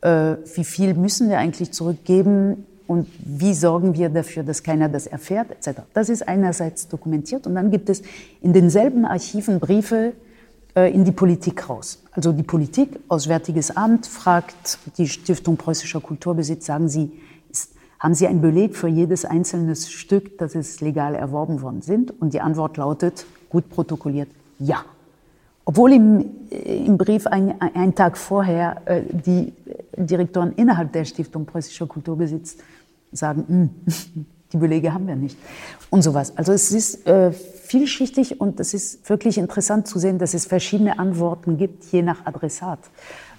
[0.00, 2.66] Äh, wie viel müssen wir eigentlich zurückgeben?
[2.88, 5.82] Und wie sorgen wir dafür, dass keiner das erfährt, etc.
[5.94, 8.02] Das ist einerseits dokumentiert und dann gibt es
[8.42, 10.14] in denselben Archiven Briefe
[10.74, 12.02] äh, in die Politik raus.
[12.10, 17.12] Also die Politik, Auswärtiges Amt, fragt die Stiftung Preußischer Kulturbesitz, sagen Sie,
[18.00, 22.18] haben Sie einen Beleg für jedes einzelne Stück, dass es legal erworben worden sind?
[22.20, 24.84] Und die Antwort lautet, gut protokolliert, ja.
[25.66, 29.52] Obwohl im, äh, im Brief ein, ein Tag vorher äh, die
[29.96, 32.56] Direktoren innerhalb der Stiftung Preußischer Kulturbesitz
[33.12, 35.36] sagen, hm, die Belege haben wir nicht
[35.90, 36.36] und sowas.
[36.36, 40.98] Also es ist äh, vielschichtig und es ist wirklich interessant zu sehen, dass es verschiedene
[40.98, 42.80] Antworten gibt, je nach Adressat.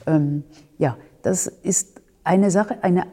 [0.05, 0.43] Ähm,
[0.77, 3.07] ja, das ist eine Sache, eine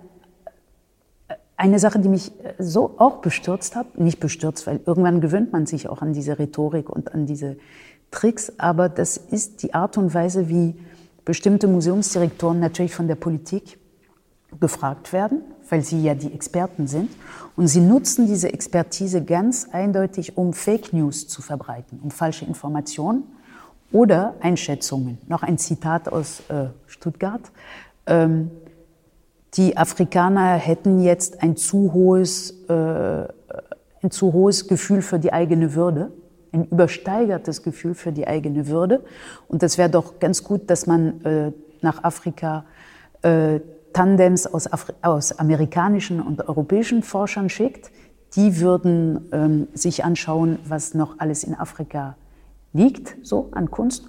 [1.59, 5.66] eine Sache, die mich äh, so auch bestürzt hat, nicht bestürzt, weil irgendwann gewöhnt man
[5.66, 7.59] sich auch an diese Rhetorik und an diese
[8.11, 10.75] Tricks, aber das ist die Art und Weise, wie
[11.27, 13.79] bestimmte Museumsdirektoren natürlich von der Politik
[14.61, 17.11] gefragt werden, weil sie ja die Experten sind.
[17.55, 23.25] Und sie nutzen diese Expertise ganz eindeutig, um Fake News zu verbreiten, um falsche Informationen
[23.92, 25.18] oder Einschätzungen.
[25.29, 27.42] Noch ein Zitat aus äh, Stuttgart.
[28.07, 28.51] Ähm,
[29.59, 32.73] die Afrikaner hätten jetzt ein zu hohes, äh,
[34.03, 36.12] ein zu hohes Gefühl für die eigene Würde,
[36.53, 39.05] ein übersteigertes Gefühl für die eigene Würde.
[39.49, 42.64] Und das wäre doch ganz gut, dass man äh, nach Afrika
[43.23, 43.59] äh,
[43.92, 47.90] Tandems aus, Afri aus amerikanischen und europäischen Forschern schickt.
[48.37, 52.16] Die würden ähm, sich anschauen, was noch alles in Afrika
[52.73, 54.05] liegt, so an Kunst.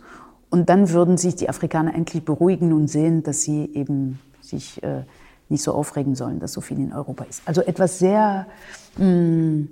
[0.52, 5.04] Und dann würden sich die Afrikaner endlich beruhigen und sehen, dass sie eben sich äh,
[5.50, 7.42] nicht so aufregen sollen, dass so viel in Europa ist.
[7.46, 8.48] Also etwas sehr,
[8.98, 9.70] mh, hm,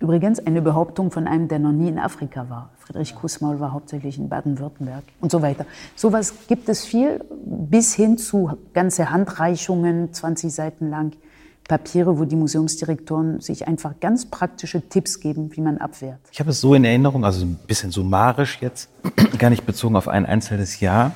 [0.00, 2.70] übrigens eine Behauptung von einem, der noch nie in Afrika war.
[2.78, 5.64] Friedrich Kussmaul war hauptsächlich in Baden-Württemberg und so weiter.
[5.94, 11.12] Sowas gibt es viel, bis hin zu ganze Handreichungen, 20 Seiten lang,
[11.68, 16.18] Papiere, wo die Museumsdirektoren sich einfach ganz praktische Tipps geben, wie man abwehrt.
[16.32, 18.90] Ich habe es so in Erinnerung, also ein bisschen summarisch jetzt,
[19.38, 21.12] gar nicht bezogen auf ein einzelnes Jahr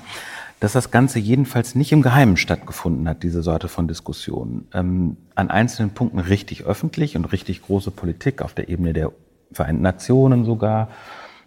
[0.61, 4.69] dass das Ganze jedenfalls nicht im Geheimen stattgefunden hat, diese Sorte von Diskussionen.
[4.73, 9.13] Ähm, an einzelnen Punkten richtig öffentlich und richtig große Politik auf der Ebene der
[9.53, 10.89] Vereinten Nationen sogar,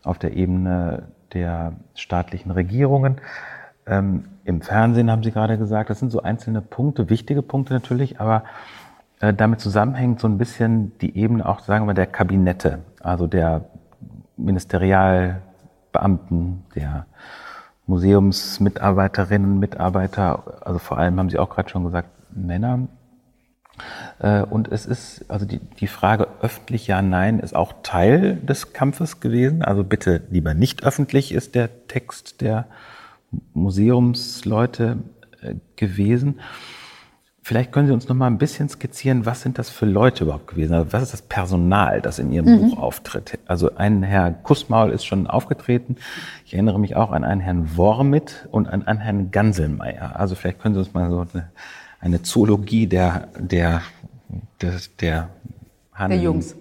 [0.03, 3.19] auf der Ebene der staatlichen Regierungen.
[3.85, 8.21] Ähm, Im Fernsehen haben Sie gerade gesagt, das sind so einzelne Punkte, wichtige Punkte natürlich,
[8.21, 8.43] aber
[9.19, 13.65] äh, damit zusammenhängt so ein bisschen die Ebene auch, sagen wir, der Kabinette, also der
[14.37, 17.05] Ministerialbeamten, der
[17.89, 22.87] Museumsmitarbeiterinnen, Mitarbeiter, also vor allem haben Sie auch gerade schon gesagt, Männer.
[24.19, 28.73] Äh, und es ist, also die, die Frage öffentlich ja, nein, ist auch Teil des
[28.73, 29.63] Kampfes gewesen.
[29.63, 32.67] Also bitte lieber nicht öffentlich ist der Text der
[33.53, 34.97] Museumsleute
[35.41, 36.39] äh, gewesen.
[37.49, 40.45] Vielleicht können Sie uns noch mal ein bisschen skizzieren, was sind das für Leute überhaupt
[40.45, 40.75] gewesen?
[40.75, 42.69] Also was ist das Personal, das in Ihrem mhm.
[42.69, 43.39] Buch auftritt?
[43.47, 45.95] Also ein Herr Kussmaul ist schon aufgetreten.
[46.45, 50.15] Ich erinnere mich auch an einen Herrn Wormit und an einen Herrn Ganselmeier.
[50.15, 51.49] Also vielleicht können Sie uns mal so eine,
[51.99, 53.81] eine Zoologie der, der,
[54.61, 55.29] der, der,
[55.95, 56.55] Han der Jungs.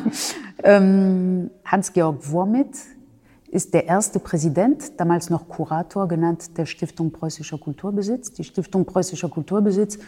[0.64, 2.74] ähm, Hans-Georg Wormit
[3.52, 8.32] ist der erste Präsident, damals noch Kurator genannt, der Stiftung Preußischer Kulturbesitz.
[8.32, 9.98] Die Stiftung Preußischer Kulturbesitz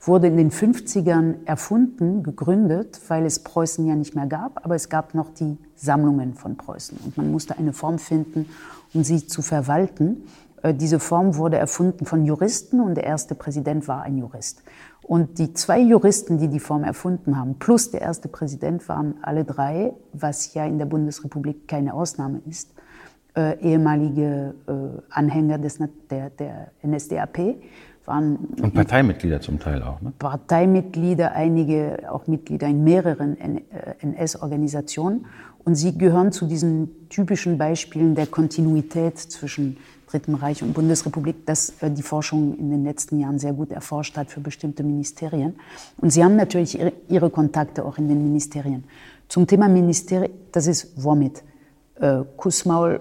[0.00, 4.88] wurde in den 50ern erfunden, gegründet, weil es Preußen ja nicht mehr gab, aber es
[4.88, 8.48] gab noch die Sammlungen von Preußen und man musste eine Form finden,
[8.94, 10.24] um sie zu verwalten.
[10.62, 14.62] Äh, diese Form wurde erfunden von Juristen und der erste Präsident war ein Jurist.
[15.02, 19.44] Und die zwei Juristen, die die Form erfunden haben, plus der erste Präsident, waren alle
[19.44, 22.70] drei, was ja in der Bundesrepublik keine Ausnahme ist,
[23.36, 24.72] äh, ehemalige äh,
[25.10, 25.78] Anhänger des,
[26.10, 27.56] der, der NSDAP.
[28.06, 30.12] Waren Und Parteimitglieder zum Teil auch, ne?
[30.18, 33.36] Parteimitglieder, einige auch Mitglieder in mehreren
[34.00, 35.24] NS-Organisationen.
[35.64, 41.74] Und sie gehören zu diesen typischen Beispielen der Kontinuität zwischen Dritten Reich und Bundesrepublik, das
[41.80, 45.56] äh, die Forschung in den letzten Jahren sehr gut erforscht hat für bestimmte Ministerien.
[45.96, 48.84] Und sie haben natürlich ihre, ihre Kontakte auch in den Ministerien.
[49.28, 51.42] Zum Thema Ministerien, das ist Womit.
[51.96, 53.00] Äh, Kussmaul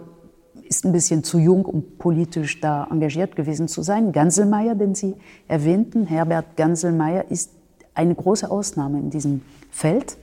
[0.68, 4.12] ist ein bisschen zu jung, um politisch da engagiert gewesen zu sein.
[4.12, 5.16] Ganselmeier, den Sie
[5.48, 7.52] erwähnten, Herbert Ganselmeier, ist
[7.94, 10.18] eine große Ausnahme in diesem Feld.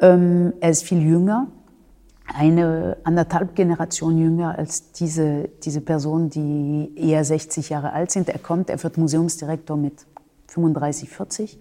[0.00, 1.48] Ähm, er ist viel jünger,
[2.26, 8.28] eine anderthalb Generation jünger als diese, diese Person, die eher 60 Jahre alt sind.
[8.28, 10.06] Er kommt, er wird Museumsdirektor mit
[10.48, 11.58] 35, 40.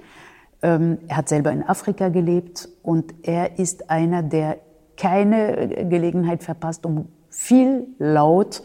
[0.61, 4.57] Ähm, er hat selber in Afrika gelebt und er ist einer, der
[4.97, 8.63] keine Gelegenheit verpasst, um viel laut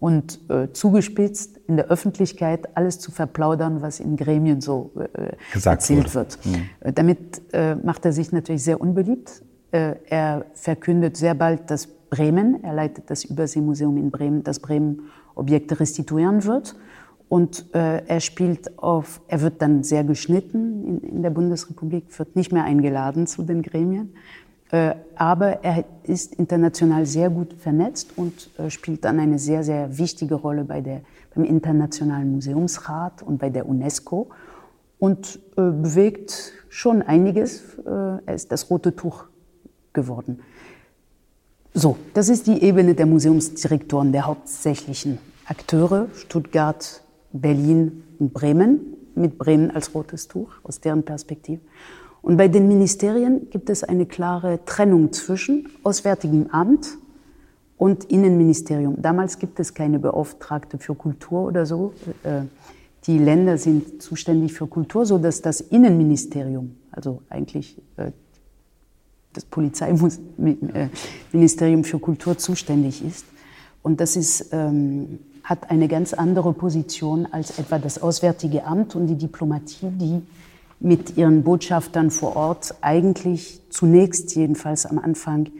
[0.00, 6.06] und äh, zugespitzt in der Öffentlichkeit alles zu verplaudern, was in Gremien so äh, erzählt
[6.06, 6.14] wurde.
[6.14, 6.38] wird.
[6.44, 6.54] Mhm.
[6.80, 9.42] Äh, damit äh, macht er sich natürlich sehr unbeliebt.
[9.70, 15.10] Äh, er verkündet sehr bald, dass Bremen, er leitet das Überseemuseum in Bremen, dass Bremen
[15.34, 16.74] Objekte restituieren wird.
[17.28, 22.36] Und äh, er spielt auf, er wird dann sehr geschnitten in, in der Bundesrepublik, wird
[22.36, 24.14] nicht mehr eingeladen zu den Gremien.
[24.70, 29.96] Äh, aber er ist international sehr gut vernetzt und äh, spielt dann eine sehr, sehr
[29.96, 31.00] wichtige Rolle bei der,
[31.34, 34.28] beim Internationalen Museumsrat und bei der UNESCO
[34.98, 37.78] und äh, bewegt schon einiges.
[37.86, 39.24] Er ist das rote Tuch
[39.94, 40.40] geworden.
[41.72, 47.02] So, das ist die Ebene der Museumsdirektoren, der hauptsächlichen Akteure, Stuttgart,
[47.32, 48.80] Berlin und Bremen,
[49.14, 51.60] mit Bremen als rotes Tuch aus deren Perspektive.
[52.28, 56.98] Und bei den Ministerien gibt es eine klare Trennung zwischen Auswärtigem Amt
[57.78, 59.00] und Innenministerium.
[59.00, 61.94] Damals gibt es keine Beauftragte für Kultur oder so.
[62.24, 62.42] Äh,
[63.06, 68.10] die Länder sind zuständig für Kultur, so dass das Innenministerium, also eigentlich äh,
[69.32, 73.24] das Polizeiministerium für Kultur zuständig ist.
[73.82, 79.06] Und das ist, ähm, hat eine ganz andere Position als etwa das Auswärtige Amt und
[79.06, 80.20] die Diplomatie, die
[80.80, 85.50] mit ihren Botschaftern vor Ort eigentlich zunächst jedenfalls am Anfang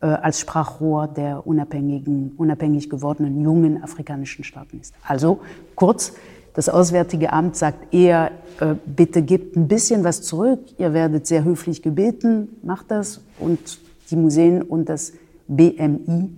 [0.00, 4.94] äh, als Sprachrohr der unabhängigen, unabhängig gewordenen jungen afrikanischen Staaten ist.
[5.06, 5.40] Also
[5.74, 6.12] kurz,
[6.54, 8.30] das Auswärtige Amt sagt eher,
[8.60, 13.78] äh, bitte gebt ein bisschen was zurück, ihr werdet sehr höflich gebeten, macht das und
[14.10, 15.12] die Museen und das
[15.48, 16.30] BMI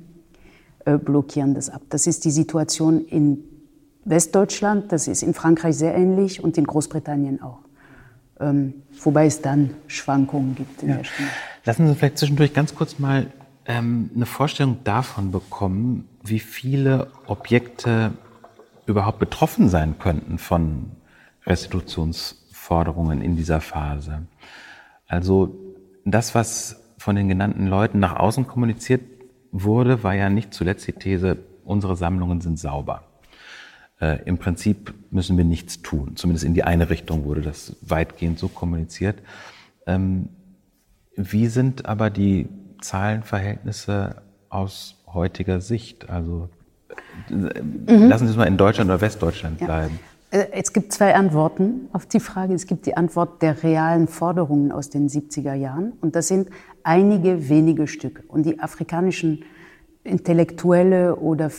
[0.85, 1.83] äh, blockieren das ab.
[1.88, 3.45] Das ist die Situation in
[4.05, 7.62] Westdeutschland, das ist in Frankreich sehr ähnlich und in Großbritannien auch
[8.42, 10.96] ähm, wobei es dann Schwankungen gibt in ja.
[10.96, 11.28] der Stimme.
[11.64, 13.28] Lassen Sie vielleicht zwischendurch ganz kurz mal
[13.66, 18.12] ähm, eine Vorstellung davon bekommen, wie viele Objekte
[18.87, 20.90] überhaupt betroffen sein könnten von
[21.46, 24.22] Restitutionsforderungen in dieser Phase.
[25.07, 25.57] Also
[26.05, 29.02] das, was von den genannten Leuten nach außen kommuniziert
[29.52, 33.05] wurde, war ja nicht zuletzt die These, unsere Sammlungen sind sauber
[34.02, 36.16] äh, im Prinzip müssen wir nichts tun.
[36.16, 39.20] Zumindest in die eine Richtung wurde das weitgehend so kommuniziert.
[39.86, 40.28] Ähm,
[41.14, 42.48] wie sind aber die
[42.80, 44.16] Zahlenverhältnisse
[44.48, 46.10] aus heutiger Sicht?
[46.10, 46.48] Also
[47.30, 48.08] äh, mhm.
[48.08, 49.66] lassen Sie es mal in Deutschland oder Westdeutschland ja.
[49.66, 50.00] bleiben.
[50.32, 52.54] Äh, es gibt zwei Antworten auf die Frage.
[52.54, 55.92] Es gibt die Antwort der realen Forderungen aus den 70er Jahren.
[56.00, 56.48] Und das sind
[56.82, 58.24] einige wenige Stücke.
[58.26, 59.44] Und die afrikanischen
[60.04, 61.50] Intellektuelle oder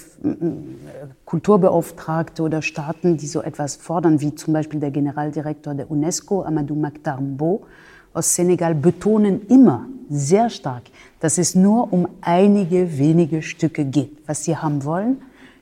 [1.26, 6.76] Kulturbeauftragte oder Staaten, die so etwas fordern, wie zum Beispiel der Generaldirektor der UNESCO, Amadou
[6.76, 7.66] Maktar Mbo
[8.14, 10.84] aus Senegal, betonen immer sehr stark,
[11.22, 15.22] dass es nur um einige wenige Stücke geht, was sie haben wollen.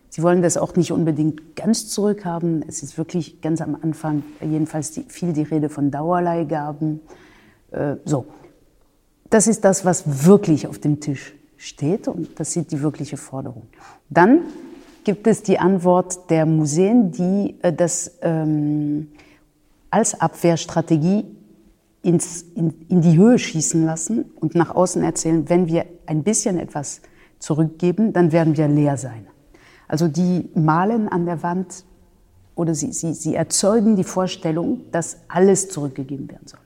[0.09, 2.65] Sie wollen das auch nicht unbedingt ganz zurückhaben.
[2.67, 6.99] Es ist wirklich ganz am Anfang jedenfalls die, viel die Rede von Dauerleihgaben.
[7.69, 8.25] Äh, so.
[9.29, 13.67] Das ist das, was wirklich auf dem Tisch steht und das ist die wirkliche Forderung.
[14.09, 14.41] Dann
[15.03, 19.09] gibt es die Antwort der Museen, die äh, das ähm,
[19.91, 21.25] als Abwehrstrategie
[22.01, 26.57] ins, in, in die Höhe schießen lassen und nach außen erzählen, wenn wir ein bisschen
[26.57, 27.01] etwas
[27.37, 29.27] zurückgeben, dann werden wir leer sein.
[29.87, 31.83] Also die malen an der Wand
[32.55, 36.59] oder sie, sie, sie erzeugen die Vorstellung, dass alles zurückgegeben werden soll.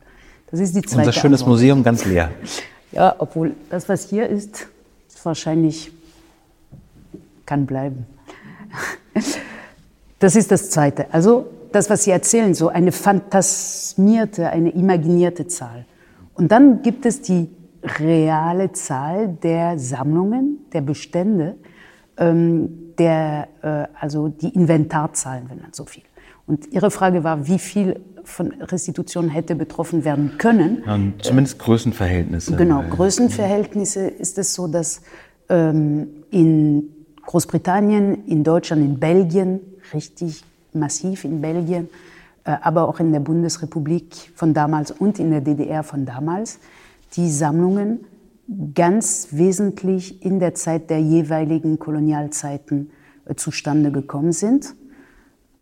[0.51, 1.55] Das ist die zweite Unser schönes Antwort.
[1.55, 2.31] Museum ganz leer.
[2.91, 4.67] Ja, obwohl das, was hier ist,
[5.25, 5.91] wahrscheinlich
[7.45, 8.05] kann bleiben.
[10.19, 11.07] Das ist das Zweite.
[11.13, 15.85] Also das, was Sie erzählen, so eine phantasmierte, eine imaginierte Zahl.
[16.33, 17.49] Und dann gibt es die
[17.83, 21.55] reale Zahl der Sammlungen, der Bestände,
[22.17, 26.03] ähm, der, äh, also die Inventarzahlen, wenn man so viel.
[26.47, 30.83] Und Ihre Frage war, wie viel von Restitution hätte betroffen werden können.
[30.85, 32.55] Ja, zumindest Größenverhältnisse.
[32.55, 35.01] Genau, Größenverhältnisse ist es so, dass
[35.49, 36.89] ähm, in
[37.25, 39.59] Großbritannien, in Deutschland, in Belgien,
[39.93, 41.89] richtig massiv in Belgien,
[42.43, 46.59] äh, aber auch in der Bundesrepublik von damals und in der DDR von damals,
[47.15, 48.01] die Sammlungen
[48.75, 52.91] ganz wesentlich in der Zeit der jeweiligen Kolonialzeiten
[53.25, 54.75] äh, zustande gekommen sind.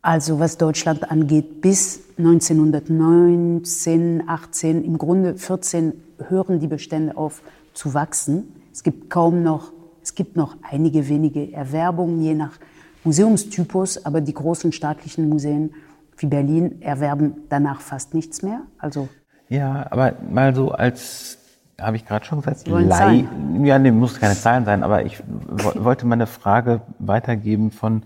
[0.06, 5.94] Also was Deutschland angeht, bis 1919, 18, im Grunde 14
[6.28, 7.42] hören die Bestände auf
[7.74, 8.54] zu wachsen.
[8.74, 9.72] Es gibt kaum noch,
[10.04, 12.60] es gibt noch einige wenige Erwerbungen, je nach
[13.06, 15.74] Museumstypus, aber die großen staatlichen Museen
[16.18, 18.60] wie Berlin erwerben danach fast nichts mehr.
[18.80, 19.08] Also
[19.48, 21.38] ja, aber mal so als
[21.80, 23.24] habe ich gerade schon gesagt, Lei,
[23.64, 28.04] ja, nee, muss keine Zahlen sein, aber ich wollte mal eine Frage weitergeben von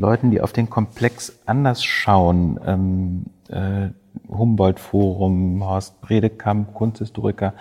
[0.00, 2.58] Leuten, die auf den Komplex anders schauen.
[2.66, 3.90] Ähm, äh,
[4.28, 7.54] Humboldt-Forum, Horst Bredekamp, Kunsthistoriker.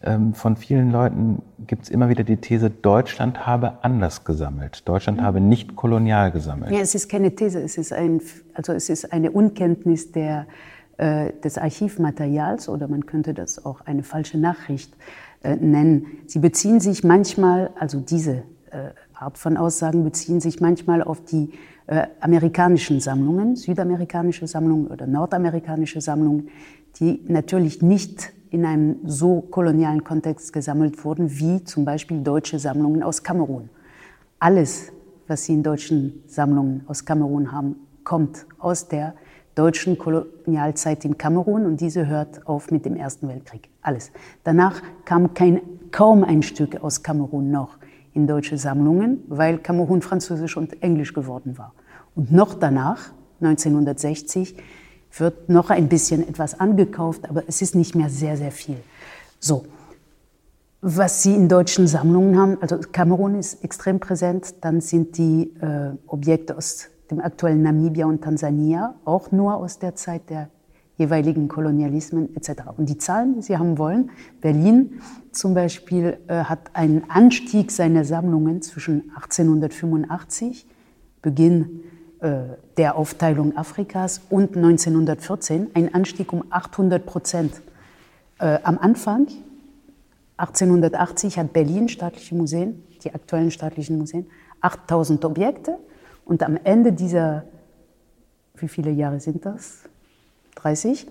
[0.00, 4.88] Ähm, von vielen Leuten gibt es immer wieder die These, Deutschland habe anders gesammelt.
[4.88, 5.24] Deutschland mhm.
[5.24, 6.70] habe nicht kolonial gesammelt.
[6.70, 8.20] Ja, es ist keine These, es ist, ein,
[8.54, 10.46] also es ist eine Unkenntnis der,
[10.98, 14.94] äh, des Archivmaterials oder man könnte das auch eine falsche Nachricht
[15.42, 16.06] äh, nennen.
[16.26, 21.50] Sie beziehen sich manchmal, also diese äh, Art von Aussagen beziehen sich manchmal auf die
[21.88, 26.48] äh, amerikanischen Sammlungen, südamerikanische Sammlungen oder nordamerikanische Sammlungen,
[27.00, 33.02] die natürlich nicht in einem so kolonialen Kontext gesammelt wurden, wie zum Beispiel deutsche Sammlungen
[33.02, 33.68] aus Kamerun.
[34.38, 34.92] Alles,
[35.26, 39.14] was Sie in deutschen Sammlungen aus Kamerun haben, kommt aus der
[39.54, 43.68] deutschen Kolonialzeit in Kamerun und diese hört auf mit dem Ersten Weltkrieg.
[43.82, 44.12] Alles.
[44.44, 47.77] Danach kam kein, kaum ein Stück aus Kamerun noch
[48.18, 51.72] in deutsche Sammlungen, weil Kamerun französisch und englisch geworden war.
[52.16, 54.56] Und noch danach, 1960,
[55.16, 58.78] wird noch ein bisschen etwas angekauft, aber es ist nicht mehr sehr, sehr viel.
[59.38, 59.64] So,
[60.80, 65.96] was Sie in deutschen Sammlungen haben, also Kamerun ist extrem präsent, dann sind die äh,
[66.06, 70.50] Objekte aus dem aktuellen Namibia und Tansania auch nur aus der Zeit der
[70.98, 72.64] jeweiligen Kolonialismen etc.
[72.76, 75.00] Und die Zahlen, die Sie haben wollen, Berlin
[75.32, 80.66] zum Beispiel äh, hat einen Anstieg seiner Sammlungen zwischen 1885,
[81.22, 81.84] Beginn
[82.20, 82.40] äh,
[82.76, 87.62] der Aufteilung Afrikas und 1914 ein Anstieg um 800 Prozent.
[88.40, 89.28] Äh, am Anfang,
[90.36, 94.26] 1880, hat Berlin staatliche Museen, die aktuellen staatlichen Museen,
[94.60, 95.78] 8000 Objekte
[96.24, 97.44] und am Ende dieser,
[98.56, 99.88] wie viele Jahre sind das?
[100.58, 101.06] 30,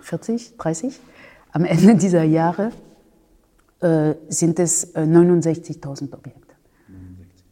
[0.00, 1.00] 40, 30?
[1.52, 2.72] Am Ende dieser Jahre
[3.80, 6.54] äh, sind es äh, 69.000 Objekte.
[6.88, 7.44] 69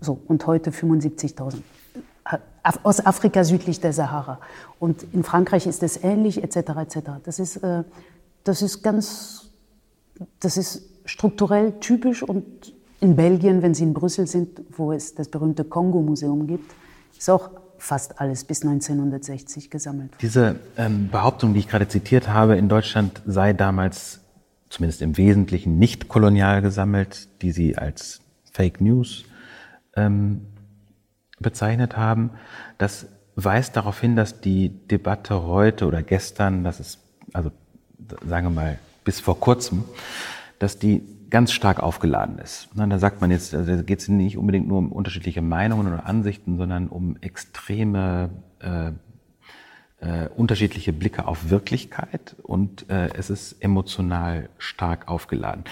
[0.00, 1.58] so, und heute 75.000
[2.82, 4.40] aus Afrika südlich der Sahara.
[4.78, 6.56] Und in Frankreich ist es ähnlich, etc.
[6.56, 6.98] etc.
[7.24, 7.84] Das ist, äh,
[8.44, 9.50] das ist ganz,
[10.40, 15.28] das ist strukturell typisch und in Belgien, wenn Sie in Brüssel sind, wo es das
[15.28, 16.70] berühmte Kongo-Museum gibt,
[17.16, 20.12] ist auch fast alles bis 1960 gesammelt.
[20.20, 24.20] Diese ähm, Behauptung, die ich gerade zitiert habe, in Deutschland sei damals
[24.68, 28.20] zumindest im Wesentlichen nicht kolonial gesammelt, die Sie als
[28.52, 29.24] Fake News
[29.96, 30.46] ähm,
[31.40, 32.30] bezeichnet haben,
[32.78, 36.98] das weist darauf hin, dass die Debatte heute oder gestern, das ist,
[37.32, 37.50] also
[38.26, 39.84] sagen wir mal, bis vor kurzem,
[40.58, 42.68] dass die ganz stark aufgeladen ist.
[42.74, 46.58] Da sagt man jetzt, also geht es nicht unbedingt nur um unterschiedliche Meinungen oder Ansichten,
[46.58, 48.92] sondern um extreme äh,
[50.00, 55.64] äh, unterschiedliche Blicke auf Wirklichkeit und äh, es ist emotional stark aufgeladen.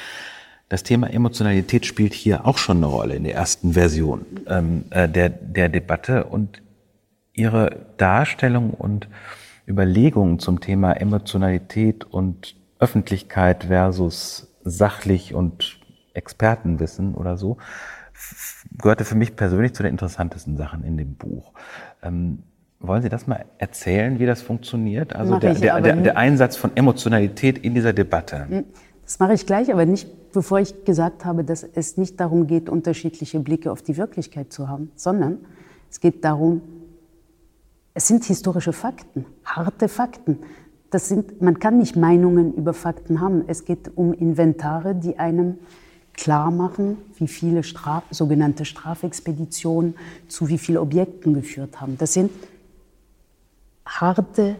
[0.68, 5.08] Das Thema Emotionalität spielt hier auch schon eine Rolle in der ersten Version ähm, äh,
[5.08, 6.62] der, der Debatte und
[7.32, 9.08] Ihre Darstellung und
[9.66, 15.80] Überlegungen zum Thema Emotionalität und Öffentlichkeit versus sachlich und
[16.14, 17.58] Expertenwissen oder so
[18.76, 21.52] gehörte für mich persönlich zu den interessantesten Sachen in dem Buch.
[22.02, 22.42] Ähm,
[22.80, 25.14] wollen Sie das mal erzählen, wie das funktioniert?
[25.14, 28.46] Also der, der, der, der Einsatz von Emotionalität in dieser Debatte.
[28.48, 28.64] Hm.
[29.02, 32.68] Das mache ich gleich, aber nicht, bevor ich gesagt habe, dass es nicht darum geht,
[32.68, 35.38] unterschiedliche Blicke auf die Wirklichkeit zu haben, sondern
[35.90, 36.60] es geht darum,
[37.94, 40.40] es sind historische Fakten, harte Fakten.
[40.90, 43.44] Das sind, man kann nicht Meinungen über Fakten haben.
[43.46, 45.58] Es geht um Inventare, die einem
[46.14, 49.94] klar machen, wie viele Straf, sogenannte Strafexpeditionen
[50.28, 51.96] zu wie vielen Objekten geführt haben.
[51.98, 52.30] Das sind
[53.86, 54.56] harte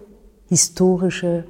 [0.49, 1.45] historische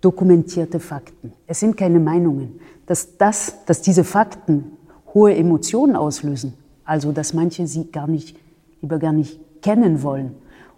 [0.00, 1.32] dokumentierte Fakten.
[1.46, 2.60] Es sind keine Meinungen.
[2.86, 4.72] Dass, das, dass diese Fakten
[5.14, 6.54] hohe Emotionen auslösen,
[6.86, 8.38] Also, dass manche sie gar nicht,
[8.80, 10.36] lieber gar nicht kennen wollen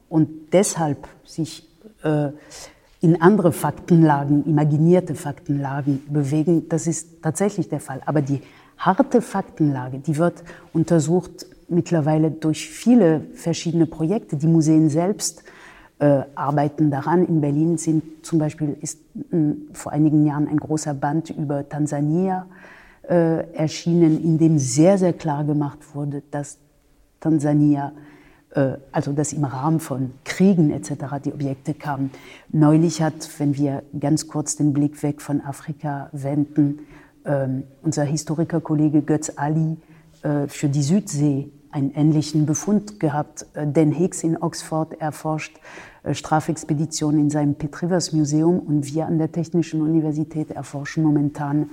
[0.09, 1.69] und deshalb sich
[2.03, 2.31] äh,
[3.01, 8.03] in andere Faktenlagen, imaginierte Faktenlagen bewegen, das ist tatsächlich der Fall.
[8.07, 8.41] Aber die
[8.77, 10.43] harte Faktenlage, die wird
[10.73, 14.37] untersucht mittlerweile durch viele verschiedene Projekte.
[14.37, 15.45] Die Museen selbst
[15.99, 17.25] äh, arbeiten daran.
[17.27, 19.01] In Berlin sind zum Beispiel ist
[19.33, 22.47] äh, vor einigen Jahren ein großer Band über Tansania
[23.09, 26.59] äh, erschienen, in dem sehr, sehr klar gemacht wurde, dass
[27.21, 27.93] Tansania
[28.93, 30.93] also dass im Rahmen von Kriegen etc.
[31.25, 32.11] die Objekte kamen.
[32.51, 36.81] Neulich hat, wenn wir ganz kurz den Blick weg von Afrika wenden,
[37.25, 39.77] ähm, unser Historikerkollege Götz Ali
[40.23, 43.47] äh, für die Südsee einen ähnlichen Befund gehabt.
[43.53, 45.59] Äh, Dan Hicks in Oxford erforscht
[46.11, 51.69] Strafexpeditionen in seinem Pitt Rivers Museum und wir an der Technischen Universität erforschen momentan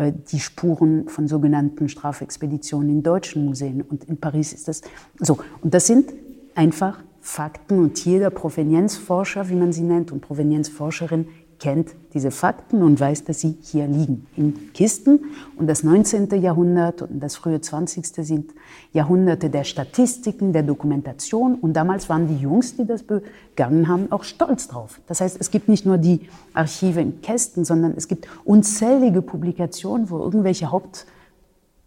[0.00, 3.82] die Spuren von sogenannten Strafexpeditionen in deutschen Museen.
[3.82, 4.82] Und in Paris ist das
[5.18, 5.38] so.
[5.60, 6.12] Und das sind
[6.54, 11.28] einfach Fakten und jeder Provenienzforscher, wie man sie nennt, und Provenienzforscherin
[11.60, 15.20] kennt diese Fakten und weiß, dass sie hier liegen, in Kisten.
[15.56, 16.28] Und das 19.
[16.42, 18.06] Jahrhundert und das frühe 20.
[18.06, 18.52] sind
[18.92, 21.54] Jahrhunderte der Statistiken, der Dokumentation.
[21.54, 25.00] Und damals waren die Jungs, die das begangen haben, auch stolz drauf.
[25.06, 30.10] Das heißt, es gibt nicht nur die Archive in Kästen, sondern es gibt unzählige Publikationen,
[30.10, 31.06] wo irgendwelche Haupt,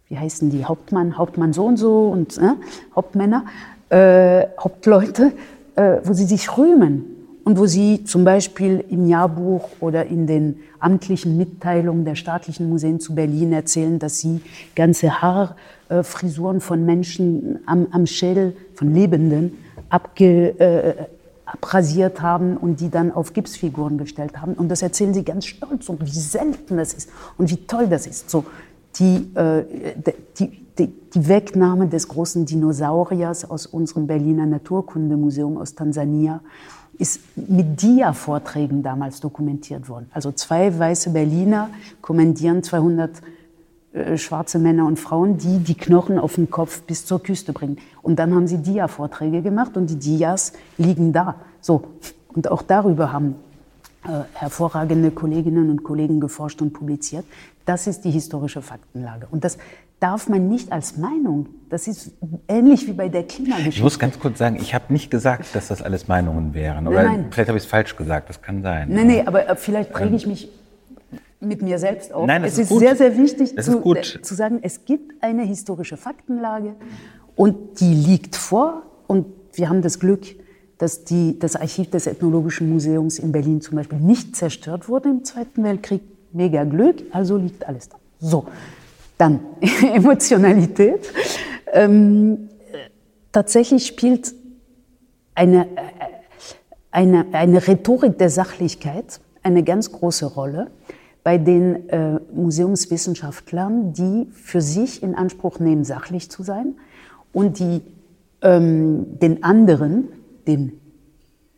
[0.08, 2.52] wie heißen die, Hauptmann, Hauptmann so und so und äh,
[2.94, 3.44] Hauptmänner,
[3.90, 5.32] äh, Hauptleute,
[5.74, 7.13] äh, wo sie sich rühmen
[7.44, 13.00] und wo sie zum Beispiel im Jahrbuch oder in den amtlichen Mitteilungen der staatlichen Museen
[13.00, 14.40] zu Berlin erzählen, dass sie
[14.74, 19.58] ganze Haarfrisuren von Menschen am, am Schädel, von Lebenden,
[19.90, 20.94] abge, äh,
[21.44, 24.54] abrasiert haben und die dann auf Gipsfiguren gestellt haben.
[24.54, 28.06] Und das erzählen sie ganz stolz und wie selten das ist und wie toll das
[28.06, 28.30] ist.
[28.30, 28.46] So,
[28.98, 29.64] die, äh,
[30.38, 36.40] die, die, die Wegnahme des großen Dinosauriers aus unserem Berliner Naturkundemuseum aus Tansania
[36.98, 40.08] ist mit Dia-Vorträgen damals dokumentiert worden.
[40.12, 41.70] Also zwei weiße Berliner
[42.00, 43.22] kommandieren 200
[43.94, 47.78] äh, schwarze Männer und Frauen, die die Knochen auf dem Kopf bis zur Küste bringen.
[48.02, 51.36] Und dann haben sie Dia-Vorträge gemacht und die Dias liegen da.
[51.60, 51.84] So.
[52.28, 53.36] Und auch darüber haben
[54.04, 57.24] äh, hervorragende Kolleginnen und Kollegen geforscht und publiziert.
[57.64, 59.28] Das ist die historische Faktenlage.
[59.30, 59.58] Und das
[60.04, 61.46] darf man nicht als Meinung.
[61.70, 62.12] Das ist
[62.46, 63.78] ähnlich wie bei der Klimageschichte.
[63.78, 66.86] Ich muss ganz kurz sagen, ich habe nicht gesagt, dass das alles Meinungen wären.
[66.86, 67.26] Oder nein, nein.
[67.30, 68.90] vielleicht habe ich es falsch gesagt, das kann sein.
[68.90, 70.50] Nein, nein, aber äh, vielleicht präge ähm, ich mich
[71.40, 72.26] mit mir selbst auf.
[72.26, 75.42] Nein, das es ist, ist sehr, sehr wichtig zu, äh, zu sagen, es gibt eine
[75.42, 76.74] historische Faktenlage
[77.34, 78.82] und die liegt vor.
[79.06, 79.24] Und
[79.54, 80.26] wir haben das Glück,
[80.76, 85.24] dass die, das Archiv des Ethnologischen Museums in Berlin zum Beispiel nicht zerstört wurde im
[85.24, 86.02] Zweiten Weltkrieg.
[86.34, 87.96] Mega Glück, also liegt alles da.
[88.20, 88.46] So,
[89.18, 89.40] dann
[89.94, 91.10] Emotionalität.
[91.72, 92.48] Ähm,
[93.32, 94.34] tatsächlich spielt
[95.34, 95.68] eine, äh,
[96.90, 100.70] eine, eine Rhetorik der Sachlichkeit eine ganz große Rolle
[101.22, 106.76] bei den äh, Museumswissenschaftlern, die für sich in Anspruch nehmen, sachlich zu sein
[107.32, 107.82] und die
[108.42, 110.08] ähm, den anderen,
[110.46, 110.80] den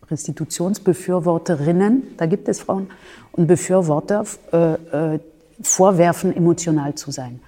[0.08, 2.86] Restitutionsbefürworterinnen, da gibt es Frauen
[3.32, 5.18] und Befürworter, äh, äh,
[5.60, 7.40] vorwerfen, emotional zu sein.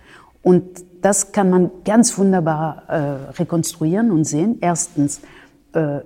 [0.42, 4.58] Und das kann man ganz wunderbar äh, rekonstruieren und sehen.
[4.60, 5.20] Erstens
[5.72, 6.00] äh,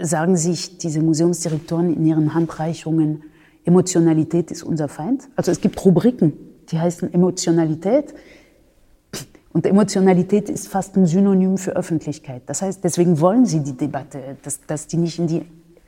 [0.00, 3.24] sagen sich diese Museumsdirektoren in ihren Handreichungen,
[3.64, 5.28] Emotionalität ist unser Feind.
[5.34, 6.34] Also es gibt Rubriken,
[6.70, 8.14] die heißen Emotionalität.
[9.52, 12.42] Und Emotionalität ist fast ein Synonym für Öffentlichkeit.
[12.46, 15.42] Das heißt, deswegen wollen sie die Debatte, dass, dass die nicht in die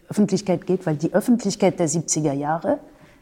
[0.09, 2.80] Öffentlichkeit geht, weil die Öffentlichkeit der 70er Jahre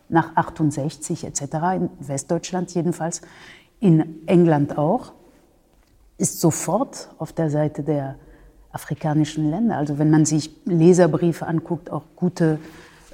[0.09, 1.43] nach 68 etc.,
[1.75, 3.23] in Westdeutschland jedenfalls,
[3.81, 5.13] in England auch,
[6.19, 8.17] ist sofort auf der Seite der
[8.73, 9.77] afrikanischen Länder.
[9.77, 12.59] Also wenn man sich Leserbriefe anguckt, auch gute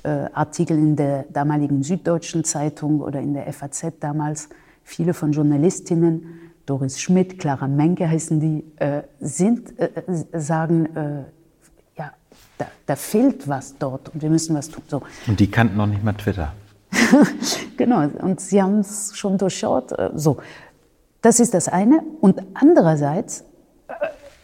[0.02, 4.48] äh, Artikel in der damaligen Süddeutschen Zeitung oder in der FAZ damals,
[4.82, 11.24] viele von Journalistinnen, Doris Schmidt, Clara Menke heißen die, äh, sind, äh, äh sagen, äh,
[11.98, 12.12] ja,
[12.58, 14.82] da, da, fehlt was dort und wir müssen was tun.
[14.88, 15.02] So.
[15.26, 16.52] Und die kannten noch nicht mal Twitter.
[17.76, 19.92] genau, und sie haben es schon durchschaut.
[19.92, 20.38] Äh, so,
[21.20, 22.02] das ist das eine.
[22.20, 23.44] Und andererseits
[23.88, 23.92] äh,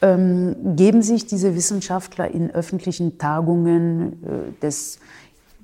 [0.02, 4.98] ähm, geben sich diese Wissenschaftler in öffentlichen Tagungen äh, des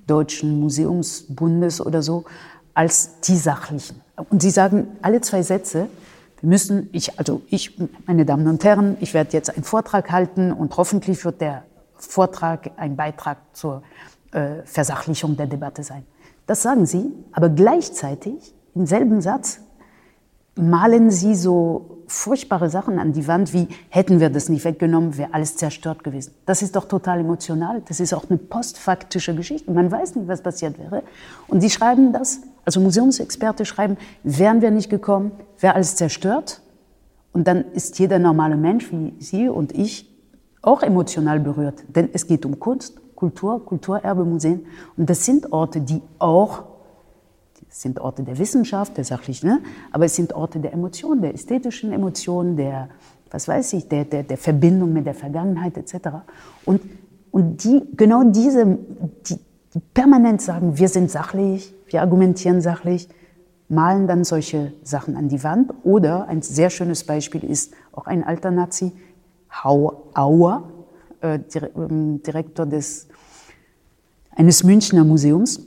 [0.06, 2.24] Deutschen Museumsbundes oder so
[2.74, 4.02] als die Sachlichen.
[4.30, 5.88] Und sie sagen alle zwei Sätze,
[6.40, 10.52] wir müssen, ich, also ich, meine Damen und Herren, ich werde jetzt einen Vortrag halten
[10.52, 11.62] und hoffentlich wird der
[11.96, 13.82] Vortrag ein Beitrag zur
[14.32, 16.04] äh, Versachlichung der Debatte sein.
[16.46, 19.60] Das sagen sie, aber gleichzeitig im selben Satz
[20.56, 25.32] malen sie so furchtbare Sachen an die Wand, wie hätten wir das nicht weggenommen, wäre
[25.32, 26.34] alles zerstört gewesen.
[26.46, 27.82] Das ist doch total emotional.
[27.88, 29.70] Das ist auch eine postfaktische Geschichte.
[29.70, 31.02] Man weiß nicht, was passiert wäre.
[31.48, 36.60] Und die schreiben das, also Museumsexperte schreiben, wären wir nicht gekommen, wäre alles zerstört.
[37.32, 40.10] Und dann ist jeder normale Mensch wie Sie und ich
[40.62, 41.82] auch emotional berührt.
[41.88, 44.66] Denn es geht um Kunst, Kultur, Kulturerbe, Museen.
[44.98, 46.64] Und das sind Orte, die auch
[47.70, 49.60] es sind Orte der Wissenschaft, der sachlichen, ne?
[49.90, 52.88] aber es sind Orte der Emotionen, der ästhetischen Emotionen, der,
[53.32, 56.08] was weiß ich, der, der, der Verbindung mit der Vergangenheit etc.
[56.66, 56.82] Und,
[57.32, 58.78] und die, genau diese,
[59.28, 59.40] die,
[59.74, 63.08] die permanent sagen, wir sind sachlich, wir argumentieren sachlich,
[63.68, 65.72] malen dann solche Sachen an die Wand.
[65.82, 68.92] Oder ein sehr schönes Beispiel ist auch ein alter Nazi,
[69.64, 70.68] Hau Auer,
[71.24, 71.38] äh,
[71.76, 73.08] ähm, Direktor des,
[74.36, 75.60] eines Münchner Museums,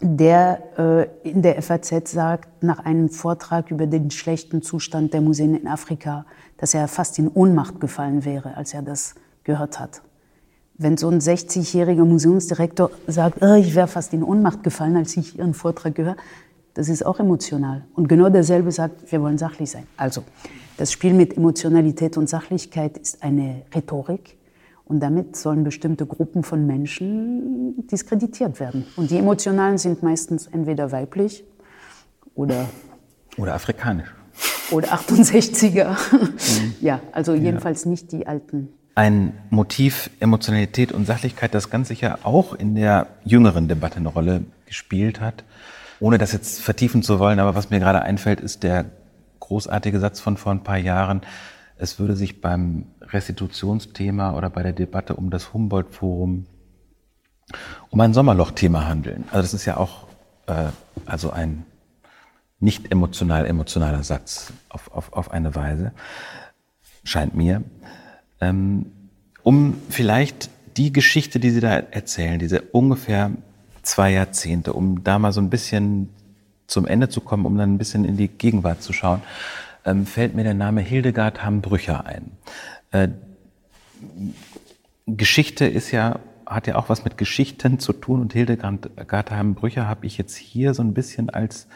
[0.00, 0.62] der
[1.24, 5.66] äh, in der FAZ sagt, nach einem Vortrag über den schlechten Zustand der Museen in
[5.66, 6.26] Afrika,
[6.58, 9.14] dass er fast in Ohnmacht gefallen wäre, als er das
[9.44, 10.02] gehört hat.
[10.76, 15.38] Wenn so ein 60-jähriger Museumsdirektor sagt, oh, ich wäre fast in Ohnmacht gefallen, als ich
[15.38, 16.18] Ihren Vortrag gehört,
[16.74, 17.84] das ist auch emotional.
[17.94, 19.86] Und genau derselbe sagt, wir wollen sachlich sein.
[19.96, 20.24] Also,
[20.76, 24.36] das Spiel mit Emotionalität und Sachlichkeit ist eine Rhetorik,
[24.84, 28.86] und damit sollen bestimmte Gruppen von Menschen diskreditiert werden.
[28.96, 31.44] Und die Emotionalen sind meistens entweder weiblich
[32.34, 32.68] oder.
[33.36, 34.12] Oder afrikanisch.
[34.70, 35.96] Oder 68er.
[36.12, 36.74] Mhm.
[36.80, 37.90] ja, also jedenfalls ja.
[37.90, 38.68] nicht die alten.
[38.94, 44.44] Ein Motiv Emotionalität und Sachlichkeit, das ganz sicher auch in der jüngeren Debatte eine Rolle
[44.66, 45.44] gespielt hat.
[45.98, 48.86] Ohne das jetzt vertiefen zu wollen, aber was mir gerade einfällt, ist der
[49.40, 51.22] großartige Satz von vor ein paar Jahren,
[51.84, 56.46] es würde sich beim Restitutionsthema oder bei der Debatte um das Humboldt-Forum
[57.90, 59.24] um ein Sommerloch-Thema handeln.
[59.30, 60.06] Also das ist ja auch
[60.46, 60.70] äh,
[61.06, 61.64] also ein
[62.58, 65.92] nicht emotional emotionaler Satz auf, auf, auf eine Weise,
[67.04, 67.62] scheint mir.
[68.40, 68.86] Ähm,
[69.42, 73.30] um vielleicht die Geschichte, die Sie da erzählen, diese ungefähr
[73.82, 76.08] zwei Jahrzehnte, um da mal so ein bisschen
[76.66, 79.20] zum Ende zu kommen, um dann ein bisschen in die Gegenwart zu schauen,
[79.84, 82.32] ähm, fällt mir der Name Hildegard Hambrücher ein.
[82.90, 83.08] Äh,
[85.06, 90.06] Geschichte ist ja, hat ja auch was mit Geschichten zu tun und Hildegard Hambrücher habe
[90.06, 91.66] ich jetzt hier so ein bisschen als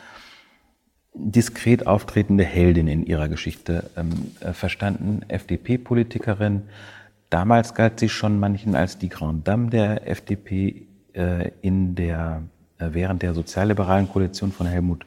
[1.14, 5.22] diskret auftretende Heldin in ihrer Geschichte ähm, äh, verstanden.
[5.28, 6.62] FDP-Politikerin.
[7.28, 12.42] Damals galt sie schon manchen als die Grande Dame der FDP äh, in der,
[12.78, 15.04] äh, während der sozialliberalen Koalition von Helmut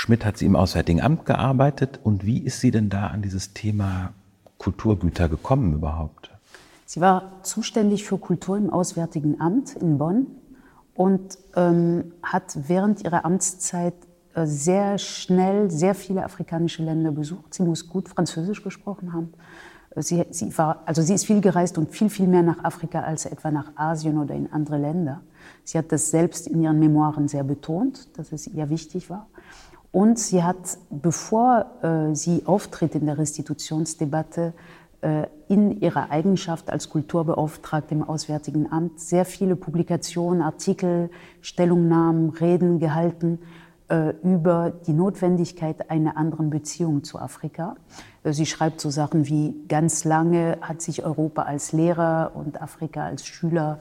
[0.00, 1.98] Schmidt hat sie im Auswärtigen Amt gearbeitet.
[2.04, 4.12] Und wie ist sie denn da an dieses Thema
[4.56, 6.30] Kulturgüter gekommen überhaupt?
[6.86, 10.28] Sie war zuständig für Kultur im Auswärtigen Amt in Bonn
[10.94, 13.94] und ähm, hat während ihrer Amtszeit
[14.34, 17.52] äh, sehr schnell sehr viele afrikanische Länder besucht.
[17.52, 19.32] Sie muss gut Französisch gesprochen haben.
[19.96, 23.00] Äh, sie, sie, war, also sie ist viel gereist und viel, viel mehr nach Afrika
[23.00, 25.22] als etwa nach Asien oder in andere Länder.
[25.64, 29.26] Sie hat das selbst in ihren Memoiren sehr betont, dass es ihr wichtig war.
[29.90, 34.52] Und sie hat, bevor äh, sie auftritt in der Restitutionsdebatte,
[35.00, 41.10] äh, in ihrer Eigenschaft als Kulturbeauftragte im Auswärtigen Amt sehr viele Publikationen, Artikel,
[41.40, 43.38] Stellungnahmen, Reden gehalten
[43.88, 47.76] äh, über die Notwendigkeit einer anderen Beziehung zu Afrika.
[48.24, 53.04] Äh, sie schreibt so Sachen wie, ganz lange hat sich Europa als Lehrer und Afrika
[53.04, 53.80] als Schüler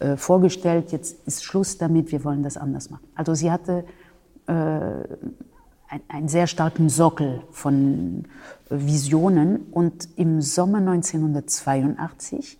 [0.00, 3.06] äh, vorgestellt, jetzt ist Schluss damit, wir wollen das anders machen.
[3.14, 3.84] Also sie hatte
[4.46, 8.24] einen sehr starken Sockel von
[8.68, 9.66] Visionen.
[9.70, 12.58] Und im Sommer 1982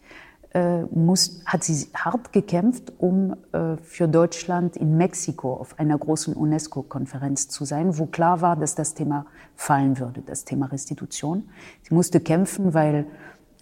[0.55, 6.35] äh, muss, hat sie hart gekämpft, um äh, für Deutschland in Mexiko auf einer großen
[6.35, 9.27] UNESCO-Konferenz zu sein, wo klar war, dass das Thema
[9.57, 11.49] fallen würde, das Thema Restitution.
[11.83, 13.07] Sie musste kämpfen, weil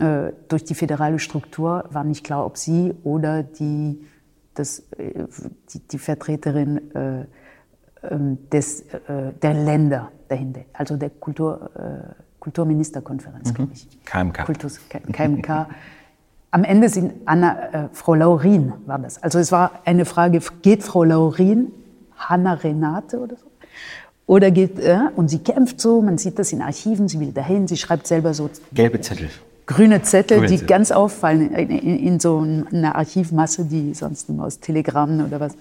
[0.00, 4.04] äh, durch die föderale Struktur war nicht klar, ob sie oder die,
[4.52, 5.26] das, äh,
[5.72, 7.26] die, die Vertreterin äh,
[8.52, 13.54] des, äh, der Länder dahinter, also der Kultur, äh, Kulturministerkonferenz, mhm.
[13.54, 13.86] glaube ich.
[14.04, 14.44] KMK.
[14.44, 15.68] Kultus, KMK.
[16.50, 19.22] Am Ende sind Anna, äh, Frau Laurin war das.
[19.22, 21.72] Also es war eine Frage, geht Frau Laurin
[22.16, 23.46] Hanna Renate oder so?
[24.26, 27.68] Oder geht, äh, und sie kämpft so, man sieht das in Archiven, sie will dahin,
[27.68, 28.50] sie schreibt selber so.
[28.72, 29.30] Gelbe Zettel
[29.66, 30.68] grüne Zettel, grüne die Zettel.
[30.68, 35.54] ganz auffallen in, in, in, so einer Archivmasse, die sonst immer aus Telegrammen oder was.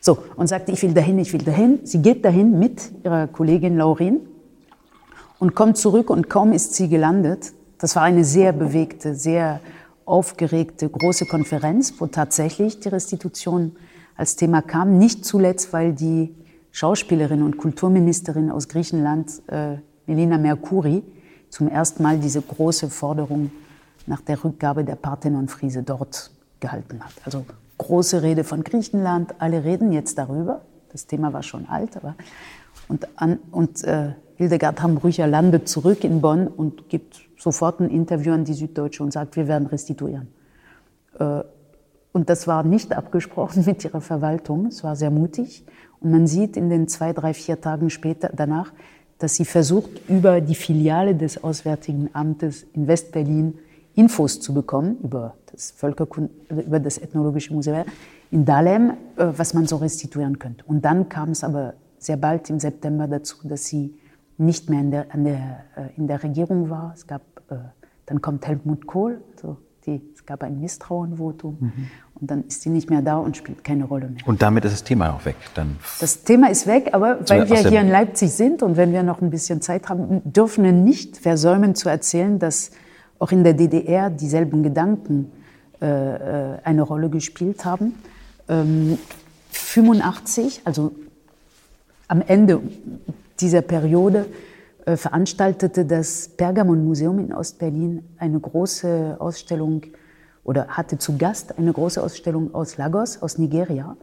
[0.00, 1.80] So, und sagt, ich will dahin, ich will dahin.
[1.84, 4.20] Sie geht dahin mit ihrer Kollegin Laurin
[5.38, 7.52] und kommt zurück und kaum ist sie gelandet.
[7.78, 9.60] Das war eine sehr bewegte, sehr
[10.04, 13.76] aufgeregte, große Konferenz, wo tatsächlich die Restitution
[14.16, 14.98] als Thema kam.
[14.98, 16.34] Nicht zuletzt, weil die
[16.72, 19.76] Schauspielerin und Kulturministerin aus Griechenland, äh,
[20.06, 21.02] Melina Mercouri,
[21.50, 23.50] zum ersten Mal diese große Forderung
[24.06, 26.30] nach der Rückgabe der Parthenon-Friese dort
[26.60, 27.12] gehalten hat.
[27.24, 27.44] Also
[27.78, 30.62] große Rede von Griechenland, alle reden jetzt darüber.
[30.92, 32.14] Das Thema war schon alt, aber
[32.88, 38.32] und, an, und äh, Hildegard Hambrücher landet zurück in Bonn und gibt sofort ein Interview
[38.32, 40.28] an die Süddeutsche und sagt, wir werden restituieren.
[41.18, 41.42] Äh,
[42.12, 44.66] und das war nicht abgesprochen mit ihrer Verwaltung.
[44.66, 45.64] Es war sehr mutig.
[46.00, 48.72] Und man sieht in den zwei, drei, vier Tagen später danach,
[49.20, 53.54] dass sie versucht, über die Filiale des Auswärtigen Amtes in Westberlin
[53.94, 57.84] Infos zu bekommen über das Völkerkund über das Ethnologische Museum
[58.30, 60.64] in Dahlem, äh, was man so restituieren könnte.
[60.66, 63.94] Und dann kam es aber sehr bald im September dazu, dass sie
[64.38, 66.92] nicht mehr in der, der, äh, in der Regierung war.
[66.94, 67.56] Es gab, äh,
[68.06, 71.58] dann kommt Helmut Kohl, also die, es gab ein Misstrauenvotum.
[71.60, 71.72] Mhm.
[72.20, 74.22] Und dann ist sie nicht mehr da und spielt keine Rolle mehr.
[74.26, 75.36] Und damit ist das Thema auch weg.
[75.54, 79.02] Dann das Thema ist weg, aber weil wir hier in Leipzig sind und wenn wir
[79.02, 82.72] noch ein bisschen Zeit haben, dürfen wir nicht versäumen zu erzählen, dass
[83.18, 85.32] auch in der DDR dieselben Gedanken
[85.80, 87.94] äh, äh, eine Rolle gespielt haben.
[88.48, 88.98] Ähm,
[89.50, 90.92] 85, also
[92.06, 92.60] am Ende
[93.40, 94.26] dieser Periode,
[94.84, 99.82] äh, veranstaltete das Pergamon-Museum in Ostberlin eine große Ausstellung
[100.44, 103.96] oder hatte zu Gast eine große Ausstellung aus Lagos, aus Nigeria.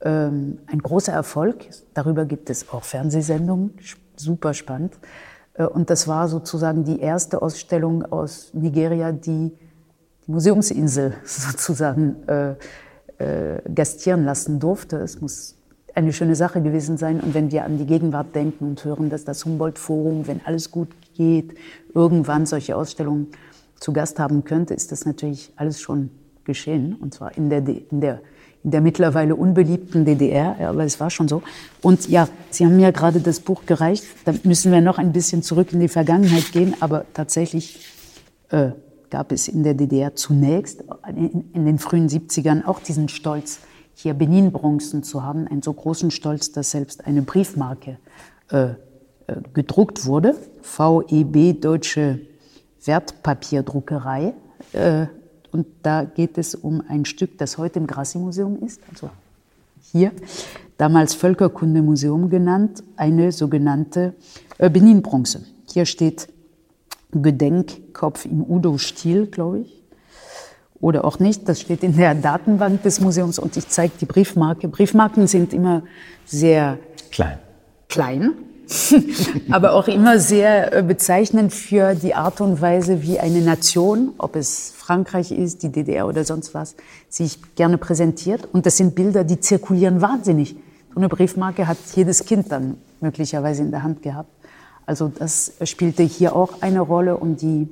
[0.00, 1.66] Ähm, ein großer Erfolg.
[1.94, 3.74] Darüber gibt es auch Fernsehsendungen,
[4.16, 4.94] super spannend.
[5.54, 9.52] Äh, und das war sozusagen die erste Ausstellung aus Nigeria, die
[10.26, 12.54] die Museumsinsel sozusagen äh,
[13.18, 14.96] äh, gastieren lassen durfte.
[14.98, 15.56] Es muss
[15.94, 17.20] eine schöne Sache gewesen sein.
[17.20, 20.88] Und wenn wir an die Gegenwart denken und hören, dass das Humboldt-Forum, wenn alles gut
[21.14, 21.54] geht,
[21.94, 23.28] irgendwann solche Ausstellungen
[23.80, 26.10] zu Gast haben könnte, ist das natürlich alles schon
[26.44, 26.94] geschehen.
[26.94, 28.20] Und zwar in der, in der,
[28.62, 31.42] in der mittlerweile unbeliebten DDR, ja, aber es war schon so.
[31.82, 34.04] Und ja, Sie haben mir gerade das Buch gereicht.
[34.24, 36.74] Da müssen wir noch ein bisschen zurück in die Vergangenheit gehen.
[36.80, 37.86] Aber tatsächlich
[38.50, 38.70] äh,
[39.10, 43.60] gab es in der DDR zunächst in, in den frühen 70ern auch diesen Stolz,
[43.94, 47.98] hier Benin-Bronzen zu haben, einen so großen Stolz, dass selbst eine Briefmarke
[48.50, 48.74] äh, äh
[49.52, 52.20] gedruckt wurde, VEB Deutsche
[52.84, 54.34] Wertpapierdruckerei.
[54.72, 55.06] Äh,
[55.52, 59.10] und da geht es um ein Stück, das heute im Grassi-Museum ist, also
[59.92, 60.10] hier,
[60.78, 64.14] damals Völkerkundemuseum genannt, eine sogenannte
[64.58, 65.44] äh, Benin-Bronze.
[65.70, 66.28] Hier steht
[67.12, 69.82] Gedenkkopf im Udo-Stil, glaube ich.
[70.80, 74.68] Oder auch nicht, das steht in der Datenbank des Museums und ich zeige die Briefmarke.
[74.68, 75.82] Briefmarken sind immer
[76.24, 76.78] sehr
[77.10, 77.38] klein.
[77.88, 78.34] Klein,
[79.50, 84.36] aber auch immer sehr äh, bezeichnend für die Art und Weise, wie eine Nation, ob
[84.36, 86.74] es Frankreich ist, die DDR oder sonst was,
[87.08, 88.48] sich gerne präsentiert.
[88.52, 90.56] Und das sind Bilder, die zirkulieren wahnsinnig.
[90.92, 94.30] So eine Briefmarke hat jedes Kind dann möglicherweise in der Hand gehabt.
[94.86, 97.68] Also das spielte hier auch eine Rolle und die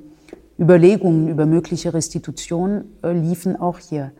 [0.59, 4.11] Überlegungen über mögliche Restitution äh, liefen auch hier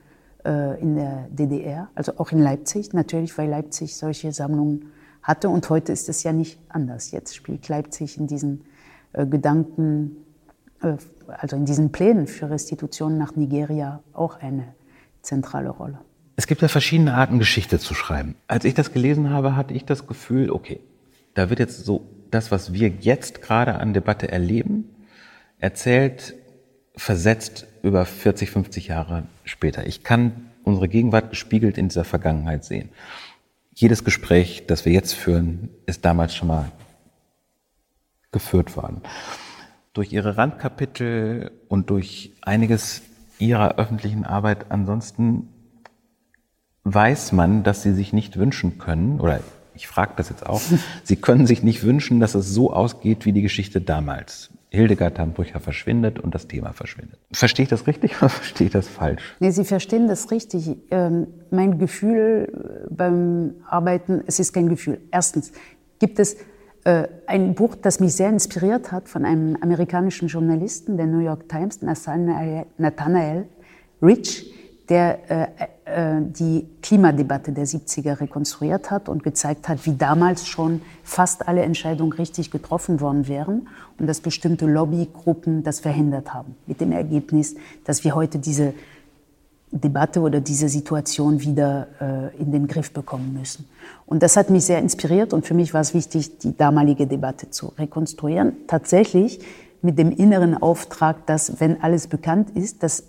[0.45, 4.91] äh, in der DDR, also auch in Leipzig, natürlich, weil Leipzig solche Sammlungen
[5.23, 5.49] hatte.
[5.49, 7.11] Und heute ist es ja nicht anders.
[7.11, 8.65] Jetzt spielt Leipzig in diesen
[9.13, 10.17] äh, Gedanken,
[10.81, 10.97] äh,
[11.27, 14.75] also in diesen Plänen für Restitution nach Nigeria auch eine
[15.21, 15.99] zentrale Rolle.
[16.35, 18.35] Es gibt ja verschiedene Arten, Geschichte zu schreiben.
[18.47, 20.79] Als ich das gelesen habe, hatte ich das Gefühl, okay,
[21.35, 24.89] da wird jetzt so das, was wir jetzt gerade an Debatte erleben,
[25.59, 26.35] erzählt,
[26.95, 29.85] versetzt über 40, 50 Jahre später.
[29.85, 32.89] Ich kann unsere Gegenwart gespiegelt in dieser Vergangenheit sehen
[33.73, 36.71] jedes Gespräch, das wir jetzt führen, ist damals schon mal
[38.31, 39.01] geführt worden.
[39.93, 43.01] Durch ihre Randkapitel und durch einiges
[43.39, 45.49] ihrer öffentlichen Arbeit ansonsten
[46.83, 49.39] weiß man, dass sie sich nicht wünschen können, oder
[49.73, 50.61] ich frage das jetzt auch,
[51.03, 54.49] sie können sich nicht wünschen, dass es so ausgeht wie die Geschichte damals.
[54.73, 57.19] Hildegard Hambrücher verschwindet und das Thema verschwindet.
[57.31, 59.35] Verstehe ich das richtig oder verstehe ich das falsch?
[59.39, 60.77] Nee, Sie verstehen das richtig.
[60.89, 64.99] Ähm, mein Gefühl äh, beim Arbeiten, es ist kein Gefühl.
[65.11, 65.51] Erstens
[65.99, 66.37] gibt es
[66.85, 71.47] äh, ein Buch, das mich sehr inspiriert hat von einem amerikanischen Journalisten der New York
[71.47, 73.45] Times, Nathanael
[74.01, 74.53] Rich,
[74.89, 75.47] der äh,
[75.85, 81.61] äh, die Klimadebatte der 70er rekonstruiert hat und gezeigt hat, wie damals schon fast alle
[81.61, 83.67] Entscheidungen richtig getroffen worden wären
[83.99, 86.55] und dass bestimmte Lobbygruppen das verhindert haben.
[86.67, 87.55] Mit dem Ergebnis,
[87.85, 88.73] dass wir heute diese
[89.71, 93.67] Debatte oder diese Situation wieder äh, in den Griff bekommen müssen.
[94.05, 97.49] Und das hat mich sehr inspiriert und für mich war es wichtig, die damalige Debatte
[97.49, 98.55] zu rekonstruieren.
[98.67, 99.39] Tatsächlich
[99.81, 103.03] mit dem inneren Auftrag, dass, wenn alles bekannt ist, dass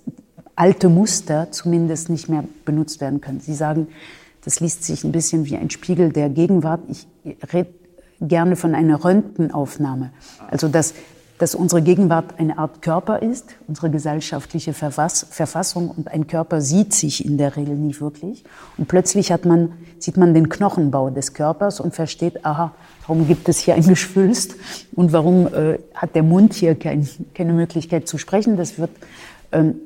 [0.57, 3.41] alte Muster zumindest nicht mehr benutzt werden können.
[3.41, 3.89] Sie sagen,
[4.45, 6.81] das liest sich ein bisschen wie ein Spiegel der Gegenwart.
[6.89, 7.07] Ich
[7.53, 7.71] rede
[8.21, 10.11] gerne von einer Röntgenaufnahme.
[10.51, 10.95] Also dass
[11.39, 16.95] dass unsere Gegenwart eine Art Körper ist, unsere gesellschaftliche Verfass Verfassung und ein Körper sieht
[16.95, 18.45] sich in der Regel nie wirklich.
[18.77, 22.73] Und plötzlich hat man, sieht man den Knochenbau des Körpers und versteht, aha,
[23.07, 24.55] warum gibt es hier ein Geschwülst
[24.95, 28.57] und warum äh, hat der Mund hier kein, keine Möglichkeit zu sprechen.
[28.57, 28.91] Das wird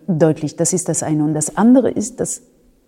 [0.07, 0.57] deutlich.
[0.57, 1.25] Das ist das eine.
[1.25, 2.43] Und das andere ist, dass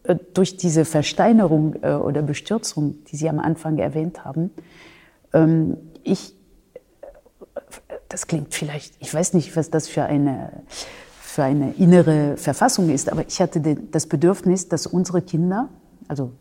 [0.04, 4.50] äh, durch diese Versteinerung äh, oder Bestürzung, die Sie am Anfang erwähnt haben,
[5.32, 6.34] ähm, ich,
[8.08, 10.62] das klingt vielleicht, ich weiß nicht, was das für eine,
[11.20, 15.68] für eine innere Verfassung ist, aber ich hatte das Bedürfnis, dass unsere Kinder,
[16.08, 16.32] also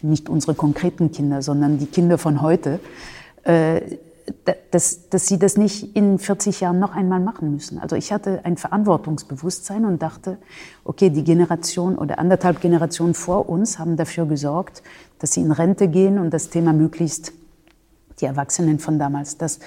[0.00, 2.80] nicht unsere konkreten Kinder, sondern die Kinder von heute,
[3.44, 3.80] äh,
[4.70, 7.78] dass, dass sie das nicht in 40 Jahren noch einmal machen müssen.
[7.78, 10.38] Also ich hatte ein Verantwortungsbewusstsein und dachte,
[10.84, 14.82] okay, die Generation oder anderthalb Generationen vor uns haben dafür gesorgt,
[15.18, 17.32] dass sie in Rente gehen und das Thema möglichst,
[18.20, 19.58] die Erwachsenen von damals, das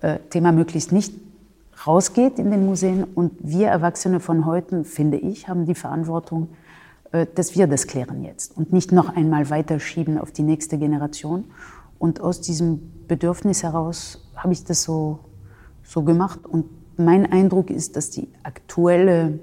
[0.00, 1.14] äh, Thema möglichst nicht
[1.86, 3.04] rausgeht in den Museen.
[3.04, 6.48] Und wir Erwachsene von heute, finde ich, haben die Verantwortung,
[7.12, 11.44] äh, dass wir das klären jetzt und nicht noch einmal weiterschieben auf die nächste Generation.
[11.98, 15.20] Und aus diesem Bedürfnis heraus habe ich das so,
[15.82, 16.46] so gemacht.
[16.46, 19.38] Und mein Eindruck ist, dass die aktuelle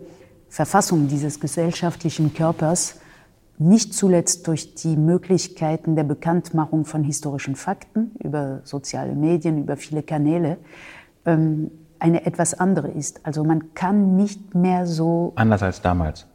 [0.49, 2.95] Verfassung dieses gesellschaftlichen Körpers
[3.57, 10.01] nicht zuletzt durch die Möglichkeiten der Bekanntmachung von historischen Fakten über soziale Medien, über viele
[10.01, 10.57] Kanäle,
[11.26, 13.26] ähm, eine etwas andere ist.
[13.26, 15.34] Also man kann nicht mehr so.
[15.36, 16.26] Anders als damals.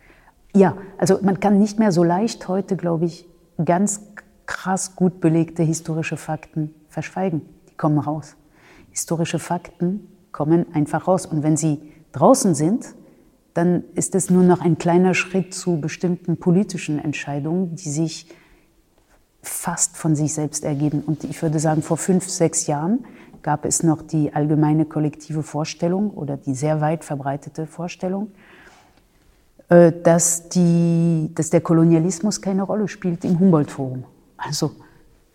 [0.55, 3.29] Ja, also man kann nicht mehr so leicht heute, glaube ich,
[3.63, 4.01] ganz
[4.47, 7.43] krass gut belegte historische Fakten verschweigen.
[7.71, 8.37] Die kommen raus.
[8.91, 11.27] Historische Fakten kommen einfach raus.
[11.27, 12.87] Und wenn sie draußen sind,
[13.53, 18.29] dann ist es nur noch ein kleiner Schritt zu bestimmten politischen Entscheidungen, die sich
[19.43, 21.03] fast von sich selbst ergeben.
[21.07, 23.05] Und ich würde sagen, vor fünf, sechs Jahren
[23.43, 28.29] gab es noch die allgemeine kollektive Vorstellung oder die sehr weit verbreitete Vorstellung,
[29.69, 34.05] äh, dass, die, dass der Kolonialismus keine Rolle spielt im Humboldt-Forum.
[34.39, 34.73] Also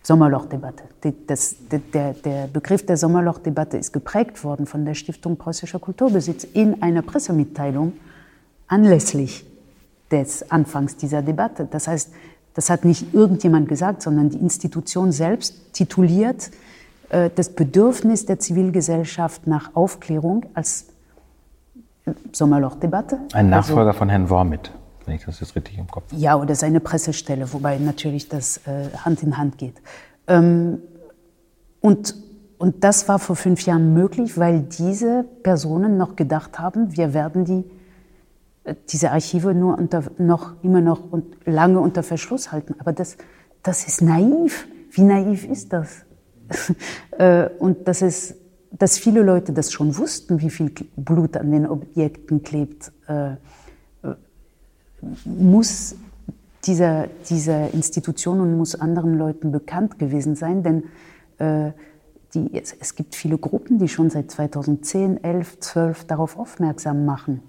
[0.04, 0.84] Sommerlochdebatte.
[1.28, 1.56] Das,
[1.94, 7.04] der, der Begriff der Sommerlochdebatte ist geprägt worden von der Stiftung Preußischer Kulturbesitz in einer
[7.04, 7.94] Pressemitteilung
[8.68, 9.46] anlässlich
[10.10, 11.68] des Anfangs dieser Debatte.
[11.70, 12.12] Das heißt,
[12.54, 16.52] das hat nicht irgendjemand gesagt, sondern die Institution selbst tituliert
[17.10, 20.88] äh, das Bedürfnis der Zivilgesellschaft nach Aufklärung als
[22.32, 23.20] Sommerlochdebatte.
[23.34, 24.72] Ein also Nachfolger also, von Herrn Wormit
[25.12, 26.22] wenn ich das jetzt richtig im Kopf habe.
[26.22, 29.76] Ja, oder seine Pressestelle, wobei natürlich das äh, Hand in Hand geht.
[30.28, 30.80] Ähm,
[31.82, 32.16] und,
[32.58, 37.44] und das war vor fünf Jahren möglich, weil diese Personen noch gedacht haben, wir werden
[37.44, 37.66] die,
[38.64, 42.76] äh, diese Archive nur unter, noch, immer noch und lange unter Verschluss halten.
[42.80, 43.18] Aber das,
[43.64, 44.66] das ist naiv.
[44.92, 46.06] Wie naiv ist das?
[47.18, 48.36] äh, und das ist,
[48.72, 52.94] dass viele Leute das schon wussten, wie viel Blut an den Objekten klebt.
[55.26, 55.96] Muss
[56.66, 60.84] dieser, dieser Institution und muss anderen Leuten bekannt gewesen sein, denn
[61.40, 61.72] äh,
[62.34, 67.42] die, es, es, gibt viele Gruppen, die schon seit 2010, 11, 12 darauf aufmerksam machen.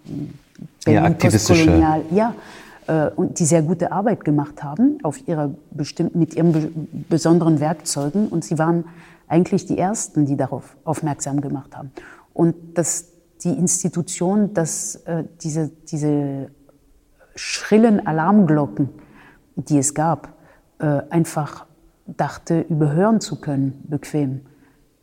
[0.86, 1.70] Ja, aktivistische.
[2.10, 2.34] Ja,
[2.86, 6.70] äh, und die sehr gute Arbeit gemacht haben auf ihrer bestimmt, mit ihren be
[7.08, 8.28] besonderen Werkzeugen.
[8.28, 8.84] Und sie waren
[9.28, 11.92] eigentlich die Ersten, die darauf aufmerksam gemacht haben.
[12.34, 13.06] Und dass
[13.44, 16.50] die Institution, dass äh, diese, diese
[17.34, 18.88] schrillen Alarmglocken,
[19.56, 20.34] die es gab,
[20.78, 21.66] äh, einfach
[22.06, 24.42] dachte, überhören zu können, bequem.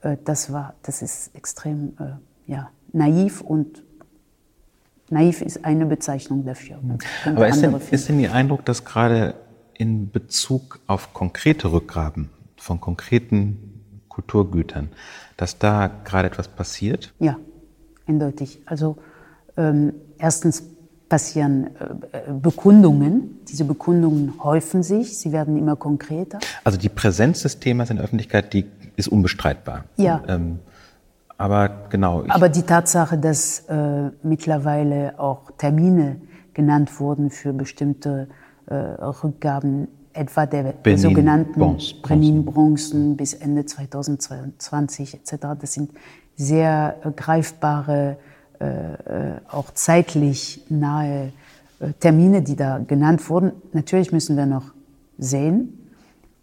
[0.01, 3.83] Äh, das war, das ist extrem äh, ja, naiv und
[5.09, 6.79] naiv ist eine Bezeichnung dafür.
[7.25, 9.35] Aber ist denn, ist denn Ihr Eindruck, dass gerade
[9.73, 14.89] in Bezug auf konkrete Rückgraben von konkreten Kulturgütern,
[15.37, 17.13] dass da gerade etwas passiert?
[17.19, 17.37] Ja,
[18.05, 18.61] eindeutig.
[18.65, 18.97] Also
[19.55, 20.63] ähm, erstens
[21.09, 21.71] passieren
[22.11, 23.39] äh, Bekundungen.
[23.49, 26.39] Diese Bekundungen häufen sich, sie werden immer konkreter.
[26.63, 29.85] Also die Präsenz des Themas in der Öffentlichkeit, die ist unbestreitbar.
[29.97, 30.21] Ja.
[30.27, 30.59] Ähm,
[31.37, 32.23] aber genau.
[32.27, 36.17] Aber die Tatsache, dass äh, mittlerweile auch Termine
[36.53, 38.27] genannt wurden für bestimmte
[38.67, 45.91] äh, Rückgaben, etwa der Benin sogenannten Brenin-Bronzen bis Ende 2022 etc., das sind
[46.35, 48.28] sehr äh, greifbare äh, äh,
[49.51, 51.31] auch zeitlich nahe
[51.79, 53.53] äh, Termine, die da genannt wurden.
[53.73, 54.73] Natürlich müssen wir noch
[55.17, 55.89] sehen,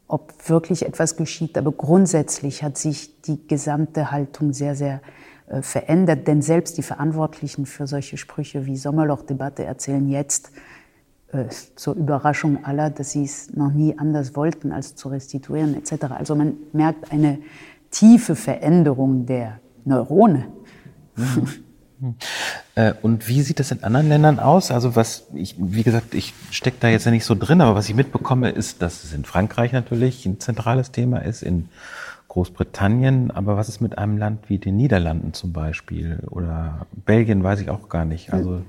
[0.08, 5.00] ob wirklich etwas geschieht, aber grundsätzlich hat sich die gesamte Haltung sehr, sehr
[5.60, 10.50] verändert, denn selbst die Verantwortlichen für solche Sprüche wie Sommerlochdebatte erzählen jetzt
[11.32, 16.06] äh, zur Überraschung aller, dass sie es noch nie anders wollten, als zu restituieren etc.
[16.10, 17.38] Also man merkt eine
[17.90, 20.46] tiefe Veränderung der Neurone
[21.16, 21.22] Äh,
[23.02, 24.70] und wie sieht das in anderen Ländern aus?
[24.70, 27.88] Also was ich, wie gesagt, ich stecke da jetzt ja nicht so drin, aber was
[27.88, 31.68] ich mitbekomme, ist, dass es in Frankreich natürlich ein zentrales Thema ist, in
[32.28, 37.60] Großbritannien, aber was ist mit einem Land wie den Niederlanden zum Beispiel oder Belgien, weiß
[37.60, 38.32] ich auch gar nicht.
[38.32, 38.60] Also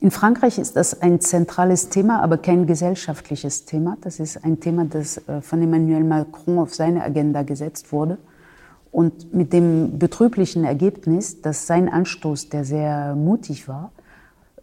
[0.00, 3.98] in Frankreich ist das ein zentrales Thema, aber kein gesellschaftliches Thema.
[4.00, 8.16] Das ist ein Thema, das äh, von Emmanuel Macron auf seine Agenda gesetzt wurde.
[8.92, 13.92] Und mit dem betrüblichen Ergebnis, dass sein Anstoß, der sehr mutig war,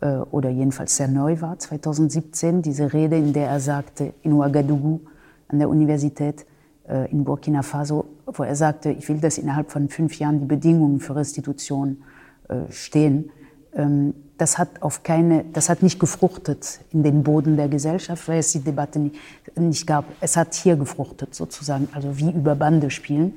[0.02, 5.02] äh, oder jedenfalls sehr neu war, 2017, diese Rede, in der er sagte, in Ouagadougou
[5.48, 6.46] an der Universität
[6.88, 10.46] äh, in Burkina Faso, wo er sagte, ich will, dass innerhalb von fünf Jahren die
[10.46, 12.04] Bedingungen für Restitution
[12.50, 13.32] äh, stehen.
[13.74, 18.40] Ähm, das hat auf keine, das hat nicht gefruchtet in den Boden der Gesellschaft, weil
[18.40, 19.16] es die Debatte nicht,
[19.56, 20.06] nicht gab.
[20.22, 23.34] Es hat hier gefruchtet sozusagen, also wie über Bande spielen.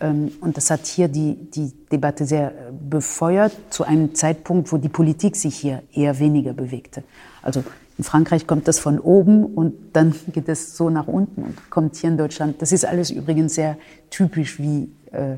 [0.00, 2.52] Ähm, und das hat hier die, die Debatte sehr
[2.88, 7.02] befeuert zu einem Zeitpunkt, wo die Politik sich hier eher weniger bewegte.
[7.42, 7.62] Also
[7.98, 11.96] in Frankreich kommt das von oben und dann geht es so nach unten und kommt
[11.96, 12.62] hier in Deutschland.
[12.62, 13.76] Das ist alles übrigens sehr
[14.08, 15.36] typisch, wie äh,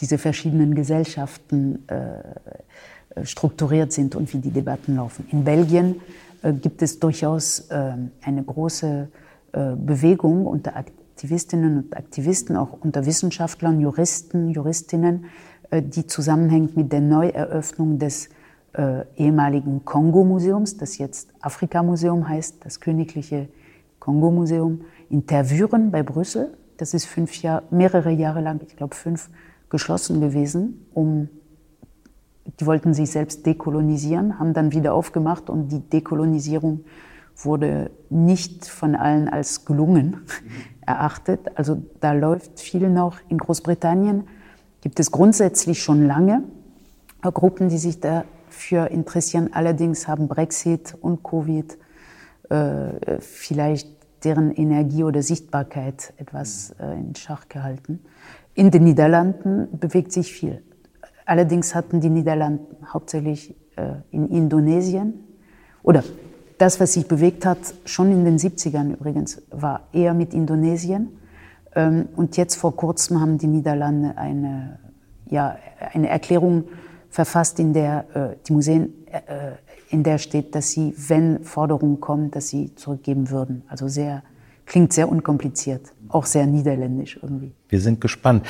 [0.00, 5.26] diese verschiedenen Gesellschaften äh, strukturiert sind und wie die Debatten laufen.
[5.30, 6.00] In Belgien
[6.42, 7.92] äh, gibt es durchaus äh,
[8.22, 9.08] eine große
[9.52, 10.74] äh, Bewegung unter
[11.22, 15.26] Aktivistinnen und Aktivisten, auch unter Wissenschaftlern, Juristen, Juristinnen,
[15.70, 18.28] äh, die zusammenhängt mit der Neueröffnung des
[18.72, 23.48] äh, ehemaligen Kongo-Museums, das jetzt Afrika-Museum heißt, das Königliche
[24.00, 26.58] Kongo-Museum in Tervuren bei Brüssel.
[26.76, 29.30] Das ist fünf Jahr, mehrere Jahre lang, ich glaube fünf,
[29.70, 31.28] geschlossen gewesen, um
[32.58, 36.80] die wollten sich selbst dekolonisieren, haben dann wieder aufgemacht und die Dekolonisierung
[37.36, 40.22] wurde nicht von allen als gelungen
[40.86, 41.40] erachtet.
[41.56, 43.18] Also da läuft viel noch.
[43.28, 44.24] In Großbritannien
[44.80, 46.42] gibt es grundsätzlich schon lange
[47.30, 49.50] Gruppen, die sich dafür interessieren.
[49.52, 51.78] Allerdings haben Brexit und Covid
[52.50, 53.88] äh, vielleicht
[54.24, 58.00] deren Energie oder Sichtbarkeit etwas äh, in Schach gehalten.
[58.54, 60.62] In den Niederlanden bewegt sich viel.
[61.24, 65.24] Allerdings hatten die Niederlanden hauptsächlich äh, in Indonesien
[65.82, 66.02] oder
[66.62, 71.08] das, was sich bewegt hat, schon in den 70ern übrigens, war eher mit Indonesien.
[71.74, 74.78] Ähm, und jetzt vor kurzem haben die Niederlande eine,
[75.28, 75.56] ja,
[75.92, 76.64] eine Erklärung
[77.10, 79.56] verfasst, in der äh, die Museen, äh,
[79.90, 83.64] in der steht, dass sie, wenn Forderungen kommen, dass sie zurückgeben würden.
[83.66, 84.22] Also sehr,
[84.64, 87.50] klingt sehr unkompliziert, auch sehr niederländisch irgendwie.
[87.68, 88.46] Wir sind gespannt.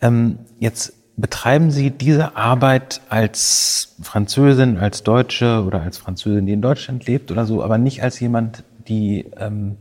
[0.00, 6.62] Ähm, jetzt betreiben Sie diese Arbeit als Französin, als Deutsche oder als Französin, die in
[6.62, 9.76] Deutschland lebt oder so, aber nicht als jemand, die ähm,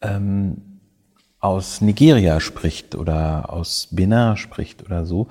[0.00, 0.62] ähm,
[1.40, 5.28] aus Nigeria spricht oder aus Benin spricht oder so.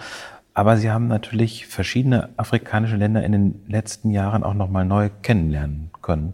[0.54, 5.92] Aber Sie haben natürlich verschiedene afrikanische Länder in den letzten Jahren auch nochmal neu kennenlernen
[6.02, 6.34] können.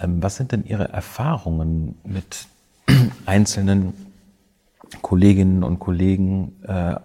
[0.00, 2.46] Ähm, was sind denn Ihre Erfahrungen mit
[3.26, 3.94] einzelnen
[5.02, 6.96] Kolleginnen und Kollegen äh,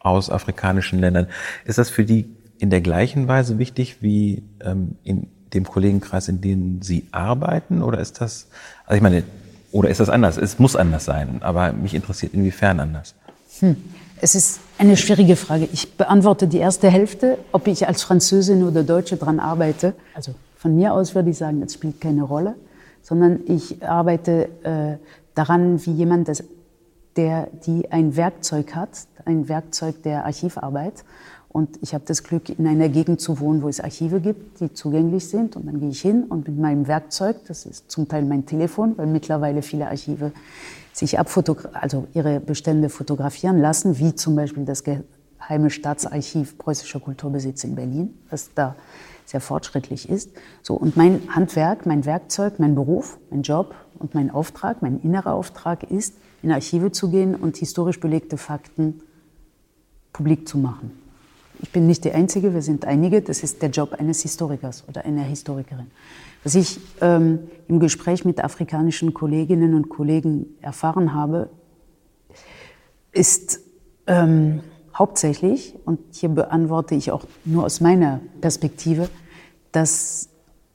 [0.00, 1.28] aus afrikanischen Ländern.
[1.64, 2.28] Ist das für die
[2.58, 7.82] in der gleichen Weise wichtig wie ähm, in dem Kollegenkreis, in dem Sie arbeiten?
[7.82, 8.48] Oder ist das,
[8.86, 9.22] also ich meine,
[9.72, 10.36] oder ist das anders?
[10.36, 13.14] Es muss anders sein, aber mich interessiert inwiefern anders.
[13.60, 13.76] Hm.
[14.22, 15.68] Es ist eine schwierige Frage.
[15.72, 19.94] Ich beantworte die erste Hälfte, ob ich als Französin oder Deutsche daran arbeite.
[20.14, 22.54] Also von mir aus würde ich sagen, das spielt keine Rolle,
[23.00, 24.96] sondern ich arbeite äh,
[25.34, 26.44] daran, wie jemand, das,
[27.16, 28.90] der die ein Werkzeug hat,
[29.24, 31.04] ein Werkzeug der Archivarbeit.
[31.52, 34.72] Und ich habe das Glück, in einer Gegend zu wohnen, wo es Archive gibt, die
[34.72, 35.56] zugänglich sind.
[35.56, 38.96] Und dann gehe ich hin und mit meinem Werkzeug, das ist zum Teil mein Telefon,
[38.96, 40.32] weil mittlerweile viele Archive
[40.92, 47.74] sich also ihre Bestände fotografieren lassen, wie zum Beispiel das Geheime Staatsarchiv Preußischer Kulturbesitz in
[47.74, 48.76] Berlin, das da
[49.24, 50.30] sehr fortschrittlich ist.
[50.62, 55.34] So, und mein Handwerk, mein Werkzeug, mein Beruf, mein Job und mein Auftrag, mein innerer
[55.34, 59.02] Auftrag ist, in Archive zu gehen und historisch belegte Fakten
[60.12, 60.92] publik zu machen.
[61.62, 63.20] Ich bin nicht die Einzige, wir sind einige.
[63.20, 65.90] Das ist der Job eines Historikers oder einer Historikerin.
[66.42, 71.50] Was ich ähm, im Gespräch mit afrikanischen Kolleginnen und Kollegen erfahren habe,
[73.12, 73.60] ist
[74.06, 74.60] ähm,
[74.94, 79.08] hauptsächlich, und hier beantworte ich auch nur aus meiner Perspektive,
[79.72, 80.30] dass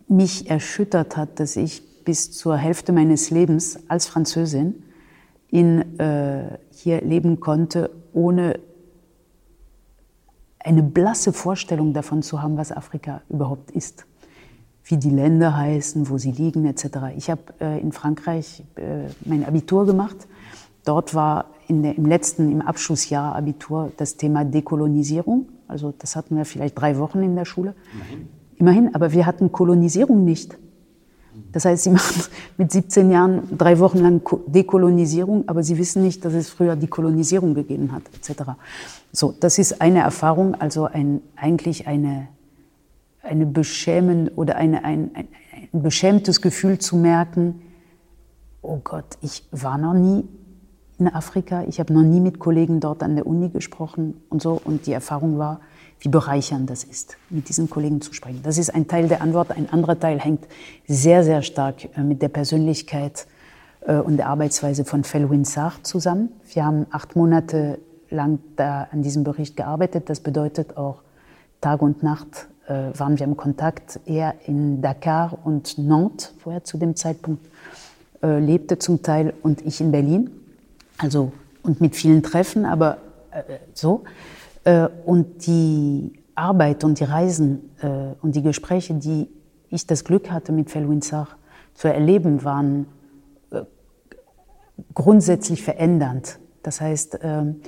[0.07, 4.83] mich erschüttert hat, dass ich bis zur Hälfte meines Lebens als Französin
[5.49, 8.59] in, äh, hier leben konnte, ohne
[10.65, 14.05] eine blasse Vorstellung davon zu haben, was Afrika überhaupt ist.
[14.83, 16.85] Wie die Länder heißen, wo sie liegen, etc.
[17.15, 20.27] Ich habe äh, in Frankreich äh, mein Abitur gemacht.
[20.83, 25.49] Dort war der, im letzten, im Abschlussjahr Abitur das Thema Dekolonisierung.
[25.67, 27.75] Also das hatten wir vielleicht drei Wochen in der Schule.
[27.93, 28.27] Immerhin.
[28.57, 30.57] Immerhin, aber wir hatten Kolonisierung nicht.
[31.51, 32.23] Das heißt, sie machen
[32.57, 36.87] mit 17 Jahren drei Wochen lang Dekolonisierung, aber sie wissen nicht, dass es früher die
[36.87, 38.51] Kolonisierung gegeben hat, etc.
[39.11, 42.27] So, das ist eine Erfahrung, also ein, eigentlich eine,
[43.21, 45.27] eine beschämen oder eine, ein, ein,
[45.73, 47.61] ein beschämtes Gefühl zu merken,
[48.61, 50.27] oh Gott, ich war noch nie
[50.97, 54.59] in Afrika, ich habe noch nie mit Kollegen dort an der Uni gesprochen und so.
[54.63, 55.59] Und die Erfahrung war,
[55.99, 58.41] wie bereichernd das ist, mit diesen Kollegen zu sprechen.
[58.43, 59.51] Das ist ein Teil der Antwort.
[59.51, 60.45] Ein anderer Teil hängt
[60.87, 63.25] sehr, sehr stark äh, mit der Persönlichkeit
[63.81, 66.29] äh, und der Arbeitsweise von Felwin Sarr zusammen.
[66.53, 67.79] Wir haben acht Monate
[68.09, 70.09] lang da an diesem Bericht gearbeitet.
[70.09, 71.01] Das bedeutet auch
[71.61, 73.99] Tag und Nacht äh, waren wir im Kontakt.
[74.05, 77.45] Er in Dakar und Nantes, wo er zu dem Zeitpunkt
[78.21, 80.31] lebte zum Teil, und ich in Berlin.
[80.97, 81.31] Also,
[81.61, 82.97] und mit vielen Treffen, aber
[83.75, 84.03] so.
[84.65, 89.29] Äh, und die Arbeit und die Reisen äh, und die Gespräche, die
[89.69, 91.27] ich das Glück hatte, mit Felwin Sarr
[91.75, 92.87] zu erleben, waren
[93.51, 93.61] äh,
[94.93, 96.39] grundsätzlich verändernd.
[96.63, 97.61] Das heißt, ähm,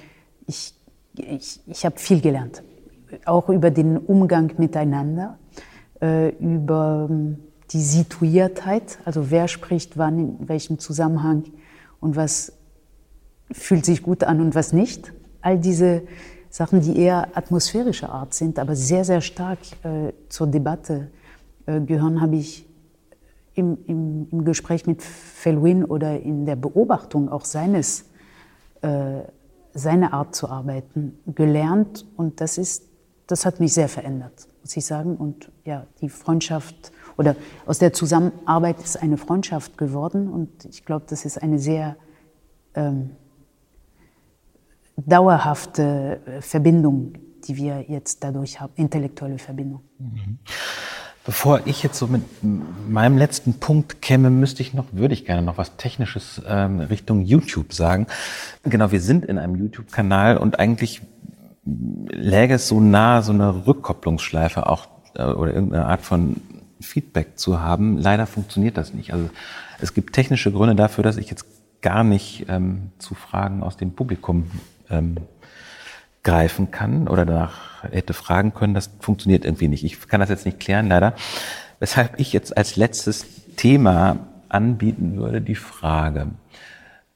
[0.48, 0.74] ich,
[1.16, 2.64] ich, ich habe viel gelernt,
[3.26, 5.38] auch über den Umgang miteinander,
[6.00, 7.39] über ähm,
[7.72, 11.45] die Situiertheit, also wer spricht wann, in welchem Zusammenhang
[12.00, 12.54] und was
[13.52, 15.12] fühlt sich gut an und was nicht.
[15.41, 16.04] All diese
[16.58, 21.12] Sachen, die eher atmosphärischer Art sind, aber sehr, sehr stark äh, zur Debatte
[21.68, 22.68] äh, gehören, habe ich
[23.53, 28.05] im, im, im, Gespräch mit Felwin oder in der Beobachtung auch seines,
[28.82, 29.20] äh,
[29.76, 32.08] seine Art zu arbeiten gelernt.
[32.16, 32.86] Und das, ist,
[33.28, 35.16] das hat mich sehr verändert, muss ich sagen.
[35.16, 37.36] Und ja, die Freundschaft oder
[37.68, 40.28] aus der Zusammenarbeit ist eine Freundschaft geworden.
[40.28, 41.97] Und ich glaube, das ist eine sehr
[42.74, 43.12] ähm,
[44.98, 47.14] dauerhafte äh, Verbindung,
[47.48, 49.82] die wir jetzt dadurch haben, intellektuelle Verbindung.
[50.00, 50.39] Mhm.
[51.26, 52.24] Bevor ich jetzt so mit
[52.88, 57.22] meinem letzten Punkt käme, müsste ich noch, würde ich gerne noch was Technisches ähm, Richtung
[57.22, 58.08] YouTube sagen.
[58.64, 61.02] Genau, wir sind in einem YouTube-Kanal und eigentlich
[61.66, 66.38] läge es so nah, so eine Rückkopplungsschleife auch äh, oder irgendeine Art von
[66.80, 67.98] Feedback zu haben.
[67.98, 69.12] Leider funktioniert das nicht.
[69.12, 69.30] Also
[69.82, 71.45] es gibt technische Gründe dafür, dass ich jetzt
[71.82, 74.50] gar nicht ähm, zu Fragen aus dem Publikum
[74.89, 75.17] ähm,
[76.23, 78.73] greifen kann oder danach hätte fragen können.
[78.73, 79.83] Das funktioniert irgendwie nicht.
[79.83, 81.13] Ich kann das jetzt nicht klären, leider.
[81.79, 83.25] Weshalb ich jetzt als letztes
[83.55, 86.27] Thema anbieten würde, die Frage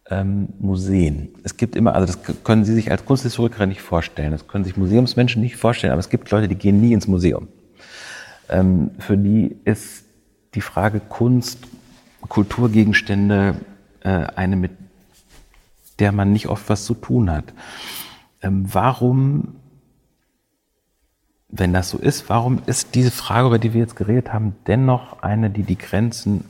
[0.09, 1.29] ähm, Museen.
[1.43, 4.77] Es gibt immer, also das können Sie sich als Kunsthistoriker nicht vorstellen, das können sich
[4.77, 7.47] Museumsmenschen nicht vorstellen, aber es gibt Leute, die gehen nie ins Museum.
[8.49, 10.05] Ähm, für die ist
[10.53, 11.59] die Frage Kunst,
[12.27, 13.55] Kulturgegenstände
[14.01, 14.71] äh, eine mit
[15.99, 17.53] der man nicht oft was zu tun hat.
[18.41, 19.55] Ähm, warum,
[21.49, 25.21] wenn das so ist, warum ist diese Frage, über die wir jetzt geredet haben, dennoch
[25.21, 26.45] eine, die die Grenzen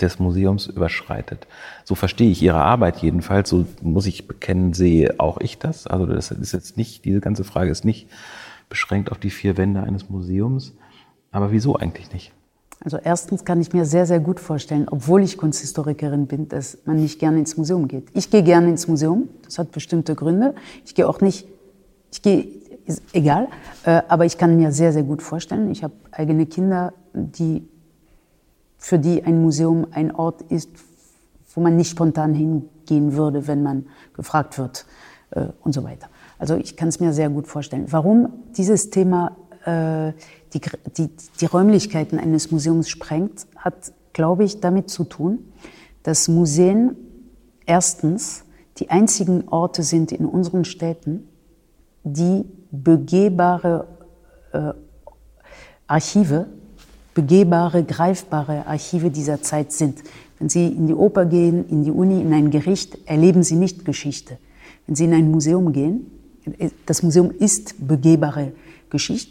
[0.00, 1.46] des Museums überschreitet?
[1.84, 5.86] So verstehe ich Ihre Arbeit jedenfalls, so muss ich bekennen, sehe auch ich das.
[5.86, 8.08] Also das ist jetzt nicht, diese ganze Frage ist nicht
[8.68, 10.74] beschränkt auf die vier Wände eines Museums.
[11.30, 12.32] Aber wieso eigentlich nicht?
[12.84, 16.96] Also erstens kann ich mir sehr, sehr gut vorstellen, obwohl ich Kunsthistorikerin bin, dass man
[16.96, 18.08] nicht gerne ins Museum geht.
[18.12, 20.54] Ich gehe gerne ins Museum, das hat bestimmte Gründe.
[20.84, 21.46] Ich gehe auch nicht,
[22.10, 22.48] ich gehe,
[22.84, 23.48] ist egal,
[23.84, 27.68] äh, aber ich kann mir sehr, sehr gut vorstellen, ich habe eigene Kinder, die,
[28.78, 30.70] für die ein Museum ein Ort ist,
[31.54, 34.86] wo man nicht spontan hingehen würde, wenn man gefragt wird
[35.30, 36.08] äh, und so weiter.
[36.38, 37.86] Also ich kann es mir sehr gut vorstellen.
[37.90, 40.12] Warum dieses Thema äh,
[40.54, 40.60] die,
[40.96, 45.38] die, die Räumlichkeiten eines Museums sprengt, hat, glaube ich, damit zu tun,
[46.02, 46.96] dass Museen
[47.66, 48.44] erstens
[48.78, 51.28] die einzigen Orte sind in unseren Städten,
[52.04, 53.86] die begehbare
[54.52, 54.72] äh,
[55.86, 56.46] Archive,
[57.14, 60.02] begehbare, greifbare Archive dieser Zeit sind.
[60.38, 63.84] Wenn Sie in die Oper gehen, in die Uni, in ein Gericht, erleben Sie nicht
[63.84, 64.38] Geschichte.
[64.86, 66.10] Wenn Sie in ein Museum gehen,
[66.58, 68.71] äh, das Museum ist begehbare Geschichte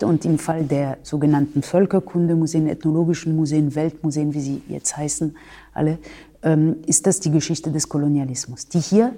[0.04, 5.36] und im Fall der sogenannten Völkerkundemuseen, ethnologischen Museen, Weltmuseen, wie sie jetzt heißen,
[5.74, 6.00] alle,
[6.44, 9.14] ähm, ist das die Geschichte des Kolonialismus, die hier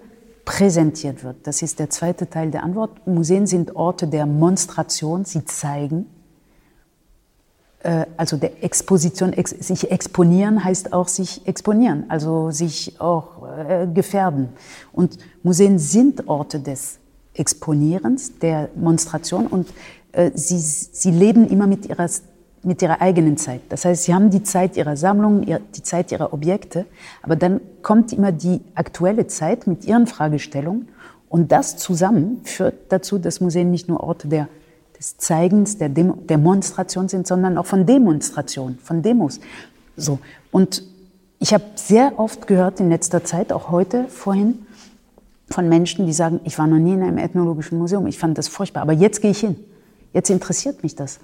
[0.46, 1.38] präsentiert wird.
[1.44, 3.08] Das ist der zweite Teil der Antwort.
[3.08, 6.06] Museen sind Orte der Monstration, sie zeigen,
[7.84, 14.50] äh, also der Exposition, sich exponieren heißt auch sich exponieren, also sich auch äh, gefährden.
[14.92, 17.00] Und Museen sind Orte des
[17.36, 19.68] Exponierens, der Monstration und
[20.34, 22.08] sie, sie leben immer mit ihrer,
[22.64, 23.62] mit ihrer eigenen Zeit.
[23.70, 25.46] Das heißt, sie haben die Zeit ihrer Sammlungen,
[25.76, 26.86] die Zeit ihrer Objekte,
[27.22, 30.88] aber dann kommt immer die aktuelle Zeit mit ihren Fragestellungen
[31.30, 34.48] und das zusammen führt dazu, dass Museen nicht nur Orte der,
[34.98, 39.40] des Zeigens, der Demo Demonstration sind, sondern auch von Demonstration, von Demos.
[39.98, 40.20] So.
[40.52, 40.84] Und
[41.40, 44.68] ich habe sehr oft gehört in letzter Zeit, auch heute, vorhin,
[45.50, 48.48] von Menschen, die sagen, ich war noch nie in einem ethnologischen Museum, ich fand das
[48.48, 49.56] furchtbar, aber jetzt gehe ich hin.
[50.14, 51.20] Jetzt interessiert mich das.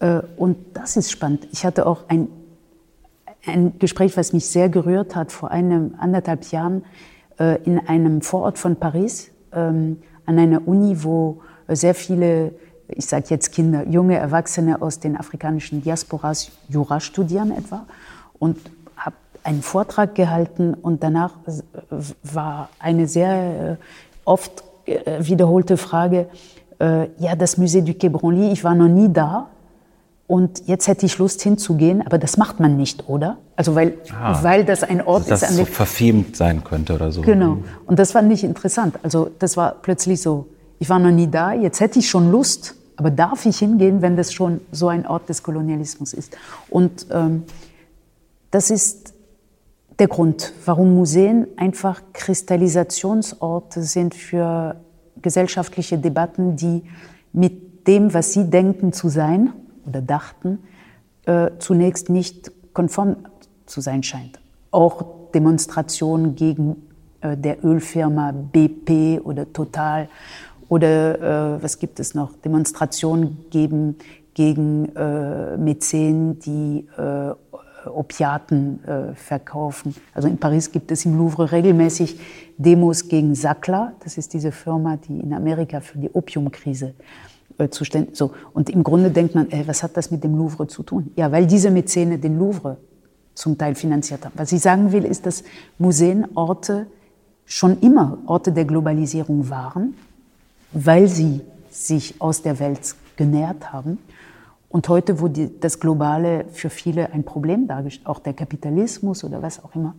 [0.00, 1.48] Äh, und das ist spannend.
[1.52, 2.28] Ich hatte auch ein,
[3.46, 6.84] ein Gespräch, was mich sehr gerührt hat, vor einem anderthalb Jahren
[7.38, 12.52] äh, in einem Vorort von Paris, ähm, an einer Uni, wo sehr viele,
[12.88, 17.86] ich sage jetzt Kinder, junge Erwachsene aus den afrikanischen Diasporas Jura studieren etwa.
[18.38, 18.58] Und
[18.96, 21.34] habe einen Vortrag gehalten und danach
[22.22, 23.84] war eine sehr äh,
[24.24, 24.64] oft
[25.20, 26.26] wiederholte Frage,
[27.18, 29.48] ja, das Musée du Quai Branly, ich war noch nie da,
[30.32, 33.36] und jetzt hätte ich Lust hinzugehen, aber das macht man nicht, oder?
[33.54, 37.12] Also weil, ah, weil das ein Ort dass ist, an so verfemt sein könnte oder
[37.12, 37.20] so.
[37.20, 37.58] Genau.
[37.84, 38.94] Und das war nicht interessant.
[39.02, 40.46] Also das war plötzlich so,
[40.78, 44.16] ich war noch nie da, jetzt hätte ich schon Lust, aber darf ich hingehen, wenn
[44.16, 46.34] das schon so ein Ort des Kolonialismus ist?
[46.70, 47.42] Und ähm,
[48.50, 49.12] das ist
[49.98, 54.76] der Grund, warum Museen einfach Kristallisationsorte sind für
[55.22, 56.82] gesellschaftliche Debatten, die
[57.32, 59.52] mit dem, was sie denken zu sein,
[59.86, 60.58] oder dachten,
[61.26, 63.16] äh, zunächst nicht konform
[63.66, 64.40] zu sein scheint.
[64.70, 65.04] Auch
[65.34, 66.76] Demonstrationen gegen
[67.20, 70.08] äh, der Ölfirma BP oder Total
[70.68, 72.36] oder äh, was gibt es noch?
[72.36, 73.96] Demonstrationen geben
[74.34, 77.34] gegen äh, Mäzen, die äh,
[77.86, 79.94] Opiaten äh, verkaufen.
[80.14, 82.18] Also in Paris gibt es im Louvre regelmäßig
[82.56, 83.92] Demos gegen Sackler.
[84.04, 86.94] Das ist diese Firma, die in Amerika für die Opiumkrise
[87.58, 88.16] äh, zuständig.
[88.16, 88.32] So.
[88.52, 91.12] Und im Grunde denkt man, ey, was hat das mit dem Louvre zu tun?
[91.16, 92.76] Ja, weil diese Mäzene den Louvre
[93.34, 94.34] zum Teil finanziert haben.
[94.36, 95.42] Was ich sagen will, ist, dass
[95.78, 96.86] Museen Orte
[97.44, 99.94] schon immer Orte der Globalisierung waren,
[100.72, 103.98] weil sie sich aus der Welt genährt haben.
[104.72, 109.42] Und heute, wo die, das Globale für viele ein Problem dargestellt, auch der Kapitalismus oder
[109.42, 109.94] was auch immer,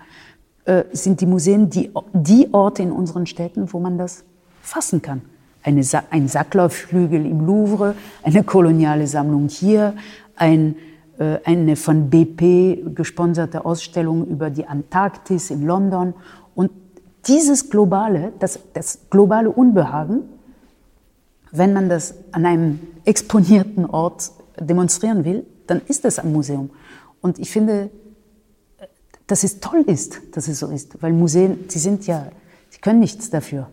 [0.65, 4.25] äh, sind die Museen die, die Orte in unseren Städten, wo man das
[4.61, 5.21] fassen kann
[5.63, 9.95] eine, ein Sacklerflügel im Louvre, eine koloniale Sammlung hier,
[10.35, 10.75] ein,
[11.17, 16.13] äh, eine von BP gesponserte Ausstellung über die Antarktis in London.
[16.53, 16.71] Und
[17.27, 20.23] dieses globale, das, das globale Unbehagen,
[21.51, 26.69] wenn man das an einem exponierten Ort demonstrieren will, dann ist es am Museum.
[27.21, 27.89] Und ich finde,
[29.27, 32.27] dass es toll ist, dass es so ist, weil Museen, sie sind ja,
[32.69, 33.69] sie können nichts dafür.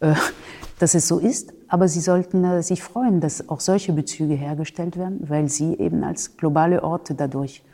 [0.00, 0.14] Äh,
[0.78, 4.98] dass es so ist, aber sie sollten äh, sich freuen, dass auch solche Bezüge hergestellt
[4.98, 7.64] werden, weil sie eben als globale Orte dadurch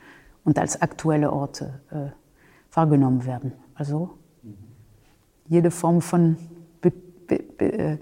[0.45, 2.11] und als aktuelle Orte äh,
[2.73, 3.53] wahrgenommen werden.
[3.75, 4.11] Also
[5.49, 6.37] jede Form von,
[6.81, 6.93] be,
[7.27, 7.99] be, be, äh,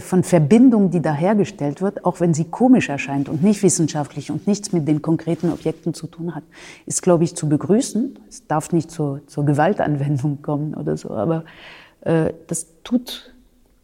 [0.00, 4.46] von Verbindung, die da hergestellt wird, auch wenn sie komisch erscheint und nicht wissenschaftlich und
[4.46, 6.44] nichts mit den konkreten Objekten zu tun hat,
[6.86, 8.18] ist, glaube ich, zu begrüßen.
[8.26, 11.44] Es darf nicht zur, zur Gewaltanwendung kommen oder so, aber
[12.00, 13.34] äh, das tut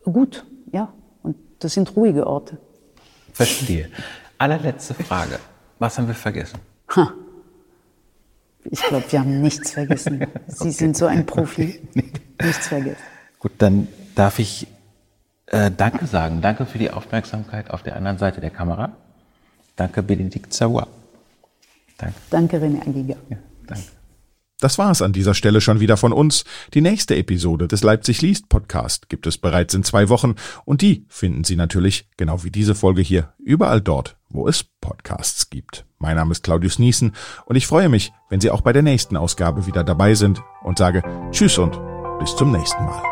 [0.05, 0.93] gut, ja.
[1.23, 2.57] Und das sind ruhige Orte.
[3.35, 3.89] Verstehe.
[4.39, 5.39] Allerletzte Frage.
[5.79, 6.59] Was haben wir vergessen?
[6.97, 7.13] Ha.
[8.65, 10.27] Ich glaube, wir haben nichts vergessen.
[10.47, 10.71] Sie okay.
[10.71, 11.81] sind so ein Profi.
[12.41, 13.03] Nichts vergessen.
[13.39, 14.69] Gut, dann darf ich
[15.53, 16.41] äh, Danke sagen.
[16.41, 18.93] Danke für die Aufmerksamkeit auf der anderen Seite der Kamera.
[19.77, 20.85] Danke, Benedikt Savoy.
[21.99, 22.17] Danke.
[22.31, 23.15] Danke, René Agiga.
[23.31, 23.85] Ja, danke.
[24.63, 26.45] Das war es an dieser Stelle schon wieder von uns.
[26.73, 31.05] Die nächste Episode des Leipzig liest Podcast gibt es bereits in zwei Wochen und die
[31.09, 35.85] finden Sie natürlich, genau wie diese Folge hier, überall dort, wo es Podcasts gibt.
[35.99, 37.13] Mein Name ist Claudius Niesen
[37.45, 40.79] und ich freue mich, wenn Sie auch bei der nächsten Ausgabe wieder dabei sind und
[40.79, 41.03] sage
[41.33, 41.81] Tschüss und
[42.21, 43.12] bis zum nächsten Mal.